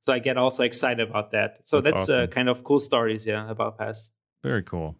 So 0.05 0.13
I 0.15 0.19
get 0.21 0.37
also 0.37 0.63
excited 0.63 1.09
about 1.09 1.33
that. 1.33 1.61
So 1.65 1.81
that's, 1.81 1.97
that's 1.97 2.09
uh, 2.09 2.13
awesome. 2.13 2.25
uh, 2.25 2.27
kind 2.29 2.49
of 2.49 2.65
cool 2.65 2.81
stories, 2.81 3.27
yeah, 3.27 3.51
about 3.51 3.79
Pest. 3.79 4.11
Very 4.43 4.63
cool 4.63 4.97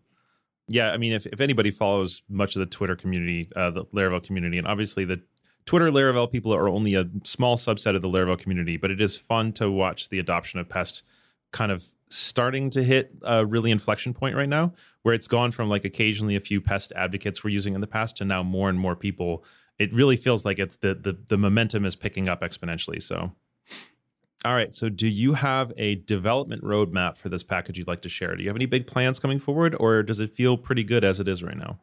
yeah, 0.69 0.91
I 0.91 0.99
mean, 0.99 1.13
if, 1.13 1.27
if 1.27 1.41
anybody 1.41 1.71
follows 1.71 2.23
much 2.29 2.55
of 2.55 2.61
the 2.61 2.67
Twitter 2.67 2.95
community, 2.95 3.49
uh, 3.57 3.71
the 3.71 3.85
Laravel 3.87 4.23
community, 4.23 4.59
and 4.59 4.67
obviously 4.67 5.05
the 5.05 5.21
Twitter 5.65 5.91
Laravel 5.91 6.31
people 6.31 6.55
are 6.55 6.69
only 6.69 6.95
a 6.95 7.07
small 7.25 7.57
subset 7.57 7.97
of 7.97 8.03
the 8.03 8.09
Laravel 8.09 8.39
community, 8.39 8.77
but 8.77 8.91
it 8.91 9.01
is 9.01 9.17
fun 9.17 9.53
to 9.55 9.71
watch 9.71 10.11
the 10.11 10.19
adoption 10.19 10.61
of 10.61 10.69
Pest 10.69 11.05
kind 11.53 11.73
of 11.73 11.85
starting 12.09 12.71
to 12.71 12.83
hit 12.83 13.13
a 13.23 13.45
really 13.45 13.71
inflection 13.71 14.15
point 14.15 14.37
right 14.37 14.49
now, 14.49 14.73
where 15.03 15.15
it's 15.15 15.29
gone 15.29 15.51
from 15.51 15.69
like 15.69 15.85
occasionally 15.85 16.37
a 16.37 16.41
few 16.41 16.61
Pest 16.61 16.93
advocates 16.97 17.43
were 17.43 17.51
using 17.51 17.75
in 17.75 17.81
the 17.81 17.87
past 17.87 18.17
to 18.19 18.25
now 18.25 18.43
more 18.43 18.69
and 18.69 18.79
more 18.79 18.97
people. 18.97 19.45
It 19.79 19.93
really 19.93 20.17
feels 20.17 20.45
like 20.45 20.59
it's 20.59 20.77
the 20.77 20.95
the, 20.95 21.17
the 21.29 21.39
momentum 21.39 21.85
is 21.85 21.97
picking 21.97 22.29
up 22.29 22.41
exponentially. 22.41 23.03
So 23.03 23.33
all 24.45 24.55
right. 24.55 24.73
So, 24.73 24.89
do 24.89 25.09
you 25.09 25.35
have 25.35 25.73
a 25.77 25.97
development 25.97 26.63
roadmap 26.63 27.17
for 27.17 27.29
this 27.29 27.43
package 27.43 27.77
you'd 27.77 27.89
like 27.89 28.03
to 28.03 28.09
share? 28.09 28.37
Do 28.37 28.43
you 28.43 28.49
have 28.49 28.57
any 28.57 28.67
big 28.67 28.87
plans 28.87 29.19
coming 29.19 29.41
forward, 29.41 29.75
or 29.81 30.03
does 30.05 30.21
it 30.21 30.31
feel 30.31 30.57
pretty 30.57 30.85
good 30.85 31.03
as 31.03 31.19
it 31.19 31.27
is 31.27 31.43
right 31.43 31.57
now? 31.57 31.81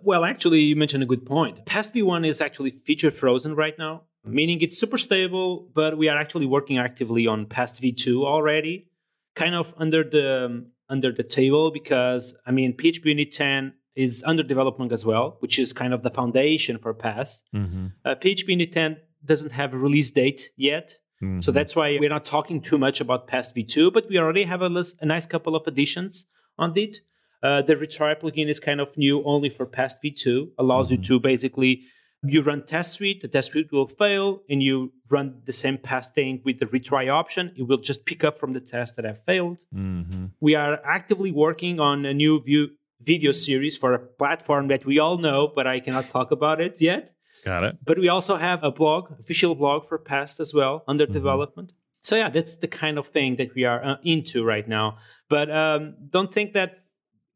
Well, 0.00 0.24
actually, 0.24 0.60
you 0.60 0.76
mentioned 0.76 1.02
a 1.02 1.06
good 1.06 1.26
point. 1.26 1.66
Pest 1.66 1.92
v1 1.92 2.26
is 2.26 2.40
actually 2.40 2.70
feature 2.70 3.10
frozen 3.10 3.56
right 3.56 3.76
now, 3.78 4.02
meaning 4.24 4.60
it's 4.60 4.78
super 4.78 4.96
stable, 4.96 5.68
but 5.74 5.98
we 5.98 6.08
are 6.08 6.16
actually 6.16 6.46
working 6.46 6.78
actively 6.78 7.26
on 7.26 7.46
Pest 7.46 7.82
v2 7.82 8.24
already, 8.24 8.86
kind 9.34 9.54
of 9.54 9.74
under 9.76 10.04
the 10.04 10.46
um, 10.46 10.66
under 10.88 11.12
the 11.12 11.22
table 11.22 11.70
because 11.70 12.36
I 12.46 12.50
mean 12.50 12.76
PHP 12.76 13.04
Unit 13.06 13.32
10 13.32 13.74
is 13.94 14.22
under 14.26 14.42
development 14.42 14.92
as 14.92 15.04
well, 15.04 15.36
which 15.40 15.58
is 15.58 15.72
kind 15.72 15.92
of 15.92 16.02
the 16.02 16.10
foundation 16.10 16.78
for 16.78 16.94
Pest. 16.94 17.44
Mm-hmm. 17.54 17.86
Uh, 18.04 18.14
PHP 18.14 18.48
Unit 18.48 18.72
10 18.72 18.96
doesn't 19.24 19.52
have 19.52 19.74
a 19.74 19.78
release 19.78 20.10
date 20.10 20.50
yet, 20.56 20.96
Mm-hmm. 21.22 21.40
So 21.40 21.52
that's 21.52 21.76
why 21.76 21.96
we're 22.00 22.10
not 22.10 22.24
talking 22.24 22.60
too 22.60 22.78
much 22.78 23.00
about 23.00 23.28
Pest 23.28 23.54
v2, 23.54 23.92
but 23.92 24.08
we 24.08 24.18
already 24.18 24.44
have 24.44 24.60
a, 24.60 24.68
list, 24.68 24.96
a 25.00 25.06
nice 25.06 25.24
couple 25.24 25.54
of 25.54 25.66
additions 25.66 26.26
on 26.58 26.76
it. 26.76 26.98
Uh, 27.42 27.62
the 27.62 27.76
retry 27.76 28.20
plugin 28.20 28.48
is 28.48 28.58
kind 28.60 28.80
of 28.80 28.96
new 28.96 29.22
only 29.24 29.48
for 29.48 29.64
Pest 29.64 29.98
v2, 30.04 30.48
allows 30.58 30.86
mm-hmm. 30.86 30.96
you 30.96 31.08
to 31.08 31.20
basically 31.20 31.82
you 32.24 32.42
run 32.42 32.64
test 32.64 32.92
suite, 32.92 33.20
the 33.20 33.28
test 33.28 33.50
suite 33.50 33.72
will 33.72 33.86
fail, 33.86 34.42
and 34.48 34.62
you 34.62 34.92
run 35.08 35.42
the 35.44 35.52
same 35.52 35.76
Pest 35.76 36.14
thing 36.14 36.40
with 36.44 36.60
the 36.60 36.66
retry 36.66 37.12
option. 37.12 37.52
It 37.56 37.64
will 37.64 37.78
just 37.78 38.06
pick 38.06 38.22
up 38.22 38.38
from 38.38 38.52
the 38.52 38.60
tests 38.60 38.96
that 38.96 39.04
have 39.04 39.22
failed. 39.24 39.64
Mm-hmm. 39.74 40.26
We 40.40 40.54
are 40.54 40.80
actively 40.84 41.32
working 41.32 41.80
on 41.80 42.06
a 42.06 42.14
new 42.14 42.40
view, 42.42 42.68
video 43.02 43.32
series 43.32 43.76
for 43.76 43.94
a 43.94 43.98
platform 43.98 44.68
that 44.68 44.84
we 44.84 45.00
all 45.00 45.18
know, 45.18 45.50
but 45.52 45.66
I 45.66 45.80
cannot 45.80 46.08
talk 46.08 46.30
about 46.30 46.60
it 46.60 46.80
yet. 46.80 47.14
Got 47.44 47.64
it. 47.64 47.78
But 47.84 47.98
we 47.98 48.08
also 48.08 48.36
have 48.36 48.62
a 48.62 48.70
blog, 48.70 49.10
official 49.18 49.56
blog 49.56 49.88
for 49.88 49.98
Pest 49.98 50.38
as 50.38 50.54
well, 50.54 50.84
under 50.86 51.04
mm-hmm. 51.04 51.12
development. 51.12 51.72
So 52.02 52.16
yeah, 52.16 52.30
that's 52.30 52.56
the 52.56 52.68
kind 52.68 52.98
of 52.98 53.08
thing 53.08 53.36
that 53.36 53.54
we 53.54 53.64
are 53.64 53.84
uh, 53.84 53.96
into 54.04 54.44
right 54.44 54.68
now. 54.68 54.98
But 55.28 55.50
um, 55.50 55.96
don't 56.10 56.32
think 56.32 56.52
that 56.52 56.84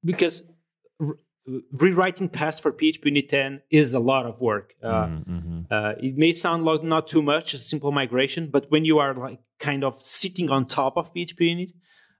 because 0.04 0.42
rewriting 1.72 2.28
Pest 2.28 2.62
for 2.62 2.72
PHP 2.72 3.04
Unit 3.06 3.28
10 3.28 3.62
is 3.70 3.94
a 3.94 3.98
lot 3.98 4.26
of 4.26 4.40
work. 4.40 4.74
Uh, 4.82 5.06
mm-hmm. 5.06 5.60
uh, 5.70 5.92
it 5.98 6.16
may 6.16 6.32
sound 6.32 6.64
like 6.64 6.82
not 6.82 7.08
too 7.08 7.22
much, 7.22 7.54
a 7.54 7.58
simple 7.58 7.92
migration, 7.92 8.48
but 8.50 8.70
when 8.70 8.84
you 8.84 8.98
are 8.98 9.14
like 9.14 9.38
kind 9.58 9.84
of 9.84 10.02
sitting 10.02 10.50
on 10.50 10.66
top 10.66 10.96
of 10.96 11.12
PHP 11.14 11.40
Unit, 11.40 11.70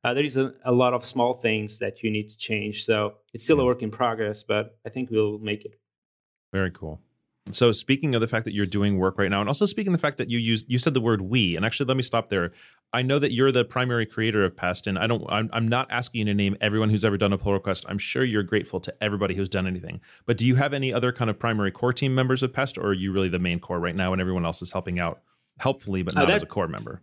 uh, 0.05 0.15
there 0.15 0.25
is 0.25 0.37
a, 0.37 0.53
a, 0.65 0.73
lot 0.73 0.95
of 0.95 1.05
small 1.05 1.41
things 1.41 1.79
that 1.79 2.03
you 2.03 2.11
need 2.11 2.29
to 2.29 2.39
change. 2.39 2.85
So 2.85 3.15
it's 3.35 3.43
still 3.43 3.61
a 3.61 3.65
work 3.65 3.83
in 3.83 3.91
progress, 3.91 4.45
but 4.45 4.79
I 4.87 4.91
think 4.91 5.11
we'll 5.11 5.39
make 5.39 5.65
it. 5.65 5.81
Very 6.53 6.71
cool. 6.71 7.01
So 7.53 7.71
speaking 7.71 8.15
of 8.15 8.21
the 8.21 8.27
fact 8.27 8.45
that 8.45 8.55
you're 8.55 8.67
doing 8.67 8.99
work 8.99 9.19
right 9.19 9.31
now, 9.31 9.41
and 9.41 9.49
also 9.49 9.67
speaking 9.67 9.93
of 9.93 9.99
the 9.99 10.03
fact 10.03 10.19
that 10.19 10.29
you 10.29 10.39
use 10.39 10.65
you 10.69 10.79
said 10.79 10.95
the 10.95 11.01
word 11.01 11.23
we, 11.23 11.57
and 11.57 11.65
actually 11.65 11.87
let 11.87 11.97
me 11.97 12.03
stop 12.03 12.29
there. 12.29 12.53
I 12.93 13.03
know 13.03 13.19
that 13.19 13.33
you're 13.33 13.53
the 13.53 13.65
primary 13.65 14.07
creator 14.07 14.45
of 14.45 14.57
Pest, 14.57 14.87
and 14.87 14.99
I 14.99 15.07
don't. 15.07 15.25
I'm, 15.29 15.49
I'm 15.53 15.69
not 15.69 15.91
asking 15.91 16.21
you 16.21 16.25
to 16.27 16.35
name 16.35 16.57
everyone 16.61 16.91
who's 16.91 17.05
ever 17.05 17.17
done 17.17 17.33
a 17.33 17.39
pull 17.39 17.53
request. 17.53 17.85
I'm 17.89 17.99
sure 17.99 18.25
you're 18.25 18.43
grateful 18.43 18.81
to 18.81 18.95
everybody 19.01 19.35
who's 19.35 19.49
done 19.49 19.67
anything. 19.67 20.01
But 20.25 20.39
do 20.39 20.47
you 20.47 20.57
have 20.57 20.73
any 20.73 20.93
other 20.93 21.13
kind 21.13 21.31
of 21.31 21.39
primary 21.39 21.71
core 21.71 21.93
team 21.93 22.15
members 22.15 22.43
of 22.43 22.53
Pest, 22.53 22.79
or 22.79 22.87
are 22.89 22.93
you 22.93 23.13
really 23.13 23.29
the 23.29 23.39
main 23.39 23.61
core 23.61 23.79
right 23.81 23.95
now, 23.95 24.13
and 24.13 24.21
everyone 24.21 24.45
else 24.45 24.63
is 24.63 24.73
helping 24.73 25.01
out 25.01 25.21
helpfully, 25.59 26.03
but 26.03 26.15
not 26.15 26.25
uh, 26.25 26.27
that, 26.27 26.37
as 26.37 26.43
a 26.43 26.47
core 26.47 26.69
member? 26.69 27.03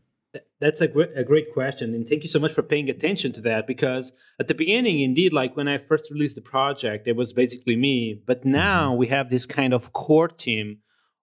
That's 0.59 0.81
a 0.81 0.87
great, 0.87 1.09
a 1.15 1.23
great 1.23 1.53
question, 1.53 1.93
and 1.93 2.07
thank 2.07 2.23
you 2.23 2.29
so 2.29 2.39
much 2.39 2.53
for 2.53 2.63
paying 2.63 2.89
attention 2.89 3.33
to 3.33 3.41
that. 3.41 3.67
Because 3.67 4.13
at 4.39 4.47
the 4.47 4.53
beginning, 4.53 4.99
indeed, 5.01 5.33
like 5.33 5.55
when 5.55 5.67
I 5.67 5.77
first 5.77 6.09
released 6.09 6.35
the 6.35 6.41
project, 6.41 7.07
it 7.07 7.15
was 7.15 7.33
basically 7.33 7.75
me. 7.75 8.21
But 8.25 8.45
now 8.45 8.89
mm-hmm. 8.89 8.99
we 8.99 9.07
have 9.07 9.29
this 9.29 9.45
kind 9.45 9.73
of 9.73 9.93
core 9.93 10.27
team, 10.27 10.79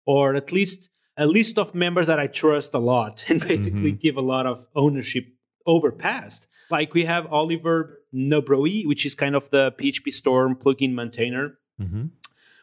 or 0.06 0.34
at 0.34 0.52
least 0.52 0.90
a 1.16 1.26
list 1.26 1.58
of 1.58 1.74
members 1.74 2.06
that 2.06 2.20
I 2.20 2.26
trust 2.26 2.74
a 2.74 2.78
lot 2.78 3.24
and 3.28 3.40
basically 3.40 3.92
mm-hmm. 3.92 4.00
give 4.00 4.16
a 4.16 4.22
lot 4.22 4.46
of 4.46 4.66
ownership 4.74 5.26
over 5.66 5.90
Pest. 5.90 6.46
Like 6.70 6.94
we 6.94 7.04
have 7.04 7.26
Oliver 7.32 7.98
Nybroe, 8.14 8.86
which 8.86 9.04
is 9.04 9.14
kind 9.14 9.34
of 9.34 9.50
the 9.50 9.72
PhpStorm 9.72 10.54
plugin 10.54 10.94
maintainer. 10.94 11.58
Mm-hmm. 11.80 12.06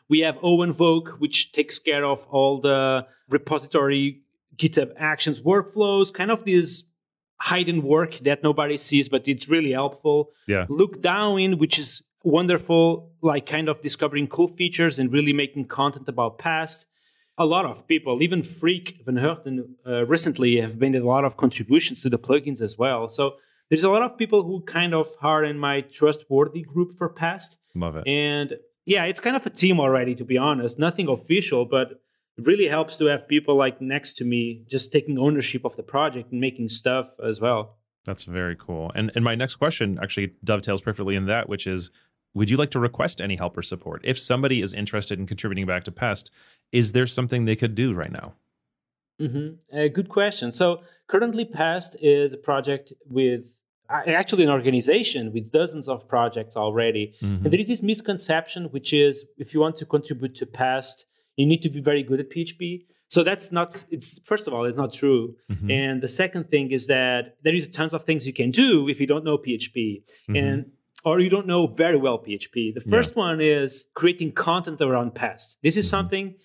We 0.10 0.20
have 0.22 0.38
Owen 0.42 0.74
Voke, 0.74 1.20
which 1.20 1.52
takes 1.52 1.80
care 1.80 2.06
of 2.06 2.26
all 2.30 2.62
the 2.62 3.06
repository 3.30 4.22
GitHub 4.58 4.92
Actions 4.98 5.42
workflows, 5.42 6.14
kind 6.14 6.32
of 6.32 6.46
this 6.46 6.86
hidden 7.42 7.84
work 7.84 8.20
that 8.20 8.44
nobody 8.44 8.78
sees, 8.78 9.10
but 9.10 9.28
it's 9.28 9.48
really 9.48 9.72
helpful. 9.72 10.32
Yeah. 10.48 10.66
Luke 10.70 11.02
Downing, 11.02 11.58
which 11.58 11.78
is 11.78 12.04
wonderful, 12.24 13.12
like 13.22 13.46
kind 13.46 13.70
of 13.70 13.82
discovering 13.82 14.28
cool 14.28 14.48
features 14.48 15.00
and 15.00 15.12
really 15.12 15.34
making 15.34 15.66
content 15.66 16.08
about 16.08 16.38
Pest. 16.38 16.88
A 17.38 17.46
lot 17.46 17.66
of 17.66 17.88
people, 17.88 18.24
even 18.24 18.42
Freek 18.42 19.02
Van 19.06 19.16
Herten, 19.16 19.70
uh, 19.86 20.06
recently 20.06 20.60
have 20.60 20.78
made 20.78 20.96
a 20.96 21.06
lot 21.06 21.24
of 21.24 21.38
contributions 21.38 22.02
to 22.02 22.10
the 22.10 22.18
plugins 22.18 22.62
as 22.62 22.78
well. 22.78 23.10
So 23.10 23.36
there's 23.70 23.84
a 23.84 23.90
lot 23.90 24.02
of 24.02 24.18
people 24.18 24.44
who 24.44 24.62
kind 24.62 24.96
of 24.96 25.08
are 25.22 25.44
in 25.44 25.60
my 25.60 25.82
trustworthy 25.82 26.64
group 26.64 26.98
for 26.98 27.10
Pest. 27.10 27.58
Love 27.76 27.98
it. 27.98 28.08
And 28.08 28.58
yeah, 28.86 29.04
it's 29.04 29.20
kind 29.20 29.36
of 29.36 29.46
a 29.46 29.50
team 29.52 29.80
already, 29.80 30.16
to 30.16 30.26
be 30.26 30.38
honest. 30.38 30.80
Nothing 30.80 31.08
official, 31.10 31.66
but 31.66 32.02
it 32.38 32.46
really 32.46 32.68
helps 32.68 32.98
to 32.98 33.06
have 33.06 33.28
people 33.28 33.56
like 33.56 33.82
next 33.82 34.14
to 34.18 34.26
me 34.26 34.64
just 34.68 34.92
taking 34.92 35.18
ownership 35.18 35.66
of 35.66 35.76
the 35.76 35.84
project 35.84 36.32
and 36.32 36.40
making 36.40 36.70
stuff 36.70 37.10
as 37.24 37.42
well. 37.42 37.78
That's 38.06 38.24
very 38.24 38.56
cool. 38.56 38.92
And 38.96 39.12
and 39.16 39.24
my 39.24 39.36
next 39.36 39.56
question 39.56 40.00
actually 40.02 40.34
dovetails 40.44 40.82
perfectly 40.82 41.16
in 41.16 41.26
that, 41.26 41.50
which 41.50 41.68
is 41.68 41.92
would 42.34 42.50
you 42.50 42.58
like 42.58 42.72
to 42.72 42.80
request 42.80 43.20
any 43.20 43.36
help 43.36 43.58
or 43.58 43.64
support? 43.64 44.02
If 44.04 44.20
somebody 44.20 44.62
is 44.62 44.74
interested 44.74 45.20
in 45.20 45.26
contributing 45.26 45.66
back 45.66 45.84
to 45.86 45.92
Pest, 45.92 46.30
is 46.72 46.92
there 46.92 47.08
something 47.08 47.46
they 47.46 47.56
could 47.56 47.74
do 47.74 47.94
right 47.94 48.12
now? 48.12 48.34
Mm-hmm. 49.20 49.76
A 49.76 49.90
good 49.90 50.10
question. 50.10 50.52
So 50.52 50.82
currently, 51.08 51.46
Pest 51.46 51.96
is 52.00 52.34
a 52.34 52.38
project 52.38 52.94
with 53.10 53.46
actually 53.90 54.44
an 54.44 54.50
organization 54.50 55.34
with 55.34 55.52
dozens 55.52 55.88
of 55.88 56.08
projects 56.08 56.56
already. 56.56 57.16
Mm-hmm. 57.22 57.46
And 57.46 57.52
there 57.52 57.60
is 57.60 57.68
this 57.68 57.82
misconception, 57.82 58.66
which 58.66 58.94
is 58.94 59.26
if 59.38 59.54
you 59.54 59.60
want 59.60 59.76
to 59.78 59.86
contribute 59.86 60.36
to 60.36 60.46
Pest, 60.46 61.06
you 61.38 61.46
need 61.46 61.62
to 61.62 61.70
be 61.70 61.80
very 61.80 62.04
good 62.04 62.20
at 62.20 62.30
PHP. 62.30 62.86
So 63.10 63.24
that's 63.24 63.52
not. 63.54 63.86
It's 63.90 64.20
first 64.26 64.48
of 64.48 64.54
all, 64.54 64.66
it's 64.66 64.78
not 64.78 64.92
true. 64.92 65.36
Mm-hmm. 65.50 65.72
And 65.72 66.02
the 66.02 66.10
second 66.10 66.52
thing 66.52 66.72
is 66.72 66.88
that 66.88 67.38
there 67.44 67.56
is 67.56 67.70
tons 67.70 67.94
of 67.94 68.04
things 68.04 68.28
you 68.28 68.34
can 68.34 68.52
do 68.52 68.90
if 68.90 69.00
you 69.00 69.08
don't 69.08 69.24
know 69.24 69.38
PHP, 69.38 69.76
mm-hmm. 69.78 70.36
and 70.36 70.72
or 71.06 71.22
you 71.22 71.30
don't 71.30 71.48
know 71.48 71.68
very 71.68 71.96
well 71.96 72.20
PHP. 72.20 72.74
The 72.74 72.82
first 72.82 73.14
yeah. 73.16 73.20
one 73.20 73.40
is 73.40 73.86
creating 73.94 74.34
content 74.34 74.82
around 74.82 75.16
Pest. 75.16 75.58
This 75.64 75.78
is 75.78 75.86
mm-hmm. 75.86 75.90
something 75.92 76.36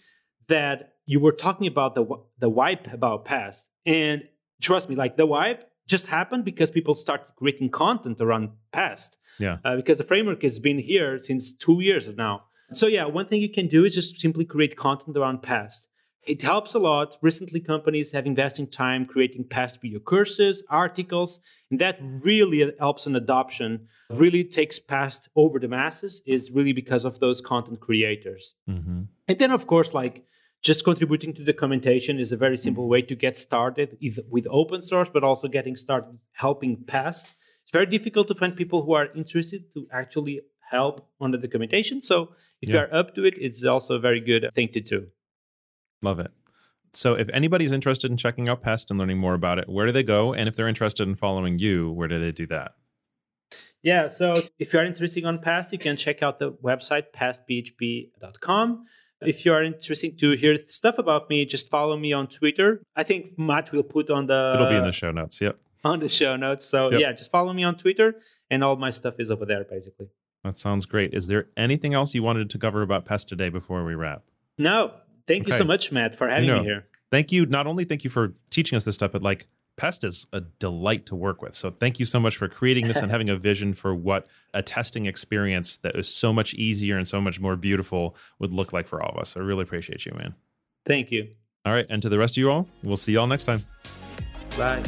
that 0.47 0.95
you 1.05 1.19
were 1.19 1.33
talking 1.33 1.67
about 1.67 1.97
the 1.97 2.07
the 2.39 2.49
wipe 2.49 2.93
about 2.93 3.25
Pest, 3.25 3.69
and 3.85 4.23
trust 4.61 4.89
me, 4.89 4.95
like 4.95 5.17
the 5.17 5.27
wipe 5.27 5.69
just 5.89 6.07
happened 6.07 6.45
because 6.45 6.71
people 6.71 6.95
started 6.95 7.27
creating 7.37 7.71
content 7.71 8.21
around 8.21 8.51
Pest. 8.71 9.17
Yeah. 9.39 9.57
Uh, 9.65 9.77
because 9.77 9.99
the 9.99 10.05
framework 10.05 10.43
has 10.43 10.61
been 10.61 10.79
here 10.79 11.19
since 11.19 11.53
two 11.53 11.81
years 11.81 12.07
now. 12.17 12.45
So 12.73 12.87
yeah, 12.87 13.05
one 13.05 13.27
thing 13.27 13.41
you 13.41 13.51
can 13.51 13.69
do 13.69 13.85
is 13.85 13.95
just 13.95 14.21
simply 14.21 14.45
create 14.45 14.77
content 14.77 15.17
around 15.17 15.43
Pest. 15.43 15.89
It 16.25 16.43
helps 16.43 16.75
a 16.75 16.79
lot. 16.79 17.17
Recently, 17.21 17.59
companies 17.59 18.13
have 18.13 18.27
invested 18.27 18.73
time 18.73 19.07
creating 19.07 19.49
Pest 19.49 19.83
video 19.83 19.99
courses, 19.99 20.63
articles, 20.71 21.41
and 21.71 21.81
that 21.81 21.99
really 22.01 22.73
helps 22.79 23.07
in 23.07 23.17
adoption. 23.17 23.89
Really 24.09 24.45
takes 24.45 24.79
Pest 24.79 25.29
over 25.35 25.59
the 25.59 25.67
masses 25.67 26.23
is 26.25 26.53
really 26.53 26.73
because 26.73 27.05
of 27.05 27.19
those 27.19 27.41
content 27.41 27.81
creators. 27.81 28.55
Mm-hmm. 28.69 29.03
And 29.27 29.39
then, 29.39 29.51
of 29.51 29.67
course, 29.67 29.95
like 29.95 30.25
just 30.63 30.85
contributing 30.85 31.35
to 31.35 31.43
the 31.43 31.53
documentation 31.53 32.21
is 32.21 32.31
a 32.31 32.37
very 32.37 32.57
simple 32.57 32.89
way 32.89 33.03
to 33.03 33.17
get 33.17 33.37
started 33.37 33.99
with 34.31 34.47
open 34.49 34.81
source, 34.81 35.09
but 35.13 35.25
also 35.25 35.49
getting 35.49 35.75
started 35.75 36.17
helping 36.33 36.85
Pest. 36.85 37.35
It's 37.65 37.73
very 37.73 37.87
difficult 37.87 38.29
to 38.29 38.37
find 38.37 38.57
people 38.57 38.85
who 38.85 38.93
are 38.93 39.09
interested 39.17 39.65
to 39.75 39.89
actually 39.93 40.41
help 40.73 41.07
on 41.21 41.31
the 41.31 41.39
documentation. 41.39 42.01
So 42.01 42.35
if 42.61 42.69
yeah. 42.69 42.75
you 42.75 42.81
are 42.81 42.95
up 42.95 43.15
to 43.15 43.25
it, 43.25 43.35
it's 43.39 43.65
also 43.65 43.95
a 43.95 44.01
very 44.01 44.21
good 44.21 44.51
thing 44.55 44.69
to 44.73 44.81
do. 44.81 45.07
Love 46.03 46.19
it. 46.19 46.33
So 46.95 47.15
if 47.15 47.29
anybody's 47.33 47.73
interested 47.73 48.11
in 48.11 48.17
checking 48.17 48.49
out 48.49 48.63
Pest 48.63 48.91
and 48.91 48.99
learning 48.99 49.19
more 49.19 49.35
about 49.35 49.59
it, 49.59 49.69
where 49.69 49.87
do 49.87 49.93
they 49.93 50.03
go? 50.03 50.35
And 50.35 50.49
if 50.49 50.57
they're 50.57 50.69
interested 50.69 51.07
in 51.09 51.15
following 51.15 51.59
you, 51.59 51.91
where 51.91 52.09
do 52.09 52.19
they 52.19 52.33
do 52.33 52.47
that? 52.49 52.73
Yeah, 53.83 54.09
so 54.09 54.43
if 54.59 54.73
you 54.73 54.79
are 54.79 54.85
interested 54.85 55.25
on 55.25 55.39
Pest, 55.39 55.73
you 55.73 55.79
can 55.79 55.97
check 55.97 56.23
out 56.23 56.39
the 56.39 56.53
website 56.53 57.07
pestphp.com. 57.15 58.85
If 59.23 59.45
you 59.45 59.53
are 59.53 59.63
interested 59.63 60.19
to 60.19 60.33
hear 60.33 60.59
stuff 60.67 60.99
about 60.99 61.31
me, 61.31 61.45
just 61.45 61.71
follow 61.71 61.97
me 61.97 62.13
on 62.13 62.27
Twitter. 62.27 62.83
I 62.97 63.05
think 63.05 63.39
Matt 63.39 63.73
will 63.73 63.83
put 63.85 64.11
on 64.11 64.27
the 64.27 64.53
It'll 64.55 64.69
be 64.69 64.77
in 64.77 64.85
the 64.85 64.93
show 64.93 65.11
notes. 65.11 65.41
Yep. 65.41 65.59
On 65.85 65.99
the 65.99 66.09
show 66.09 66.37
notes. 66.37 66.65
So 66.65 66.93
yep. 66.93 67.01
yeah, 67.01 67.13
just 67.13 67.33
follow 67.33 67.53
me 67.53 67.65
on 67.65 67.77
Twitter 67.77 68.15
and 68.51 68.63
all 68.63 68.77
my 68.77 68.91
stuff 68.91 69.15
is 69.19 69.33
over 69.33 69.45
there 69.45 69.65
basically. 69.65 70.07
That 70.45 70.57
sounds 70.57 70.87
great. 70.87 71.15
Is 71.15 71.29
there 71.29 71.47
anything 71.57 71.95
else 71.95 72.15
you 72.15 72.23
wanted 72.23 72.51
to 72.51 72.59
cover 72.59 72.83
about 72.83 73.05
Pest 73.05 73.29
today 73.29 73.49
before 73.49 73.85
we 73.85 73.95
wrap? 73.95 74.23
No. 74.59 74.93
Thank 75.27 75.45
okay. 75.45 75.53
you 75.53 75.59
so 75.59 75.65
much, 75.65 75.93
Matt, 75.93 76.17
for 76.17 76.29
having 76.29 76.49
you 76.49 76.55
know, 76.55 76.61
me 76.61 76.67
here. 76.67 76.87
Thank 77.11 77.31
you. 77.31 77.47
Not 77.47 77.67
only 77.67 77.85
thank 77.85 78.05
you 78.05 78.11
for 78.11 78.35
teaching 78.51 78.77
us 78.77 78.85
this 78.85 78.97
stuff, 78.97 79.13
but 79.13 79.23
like 79.23 79.47
Pest 79.77 80.05
is 80.05 80.27
a 80.33 80.41
delight 80.41 81.07
to 81.07 81.15
work 81.15 81.43
with. 81.43 81.55
So 81.55 81.71
thank 81.71 82.01
you 82.01 82.07
so 82.07 82.19
much 82.19 82.37
for 82.37 82.49
creating 82.49 82.89
this 82.89 82.97
and 83.03 83.11
having 83.11 83.31
a 83.31 83.37
vision 83.37 83.73
for 83.75 83.95
what 83.95 84.27
a 84.53 84.63
testing 84.63 85.07
experience 85.07 85.77
that 85.79 85.97
is 85.97 86.09
so 86.09 86.33
much 86.33 86.55
easier 86.55 86.97
and 86.97 87.07
so 87.07 87.21
much 87.21 87.41
more 87.41 87.57
beautiful 87.57 88.17
would 88.39 88.53
look 88.53 88.73
like 88.73 88.89
for 88.89 89.03
all 89.03 89.11
of 89.11 89.19
us. 89.19 89.37
I 89.37 89.41
really 89.41 89.63
appreciate 89.63 90.05
you, 90.05 90.13
man. 90.17 90.35
Thank 90.85 91.13
you. 91.13 91.29
All 91.65 91.73
right. 91.73 91.87
And 91.89 92.03
to 92.03 92.09
the 92.09 92.19
rest 92.19 92.35
of 92.35 92.39
you 92.39 92.51
all, 92.51 92.69
we'll 92.83 92.97
see 92.97 93.13
you 93.13 93.21
all 93.21 93.29
next 93.29 93.45
time. 93.45 93.65
Bye. 94.57 94.83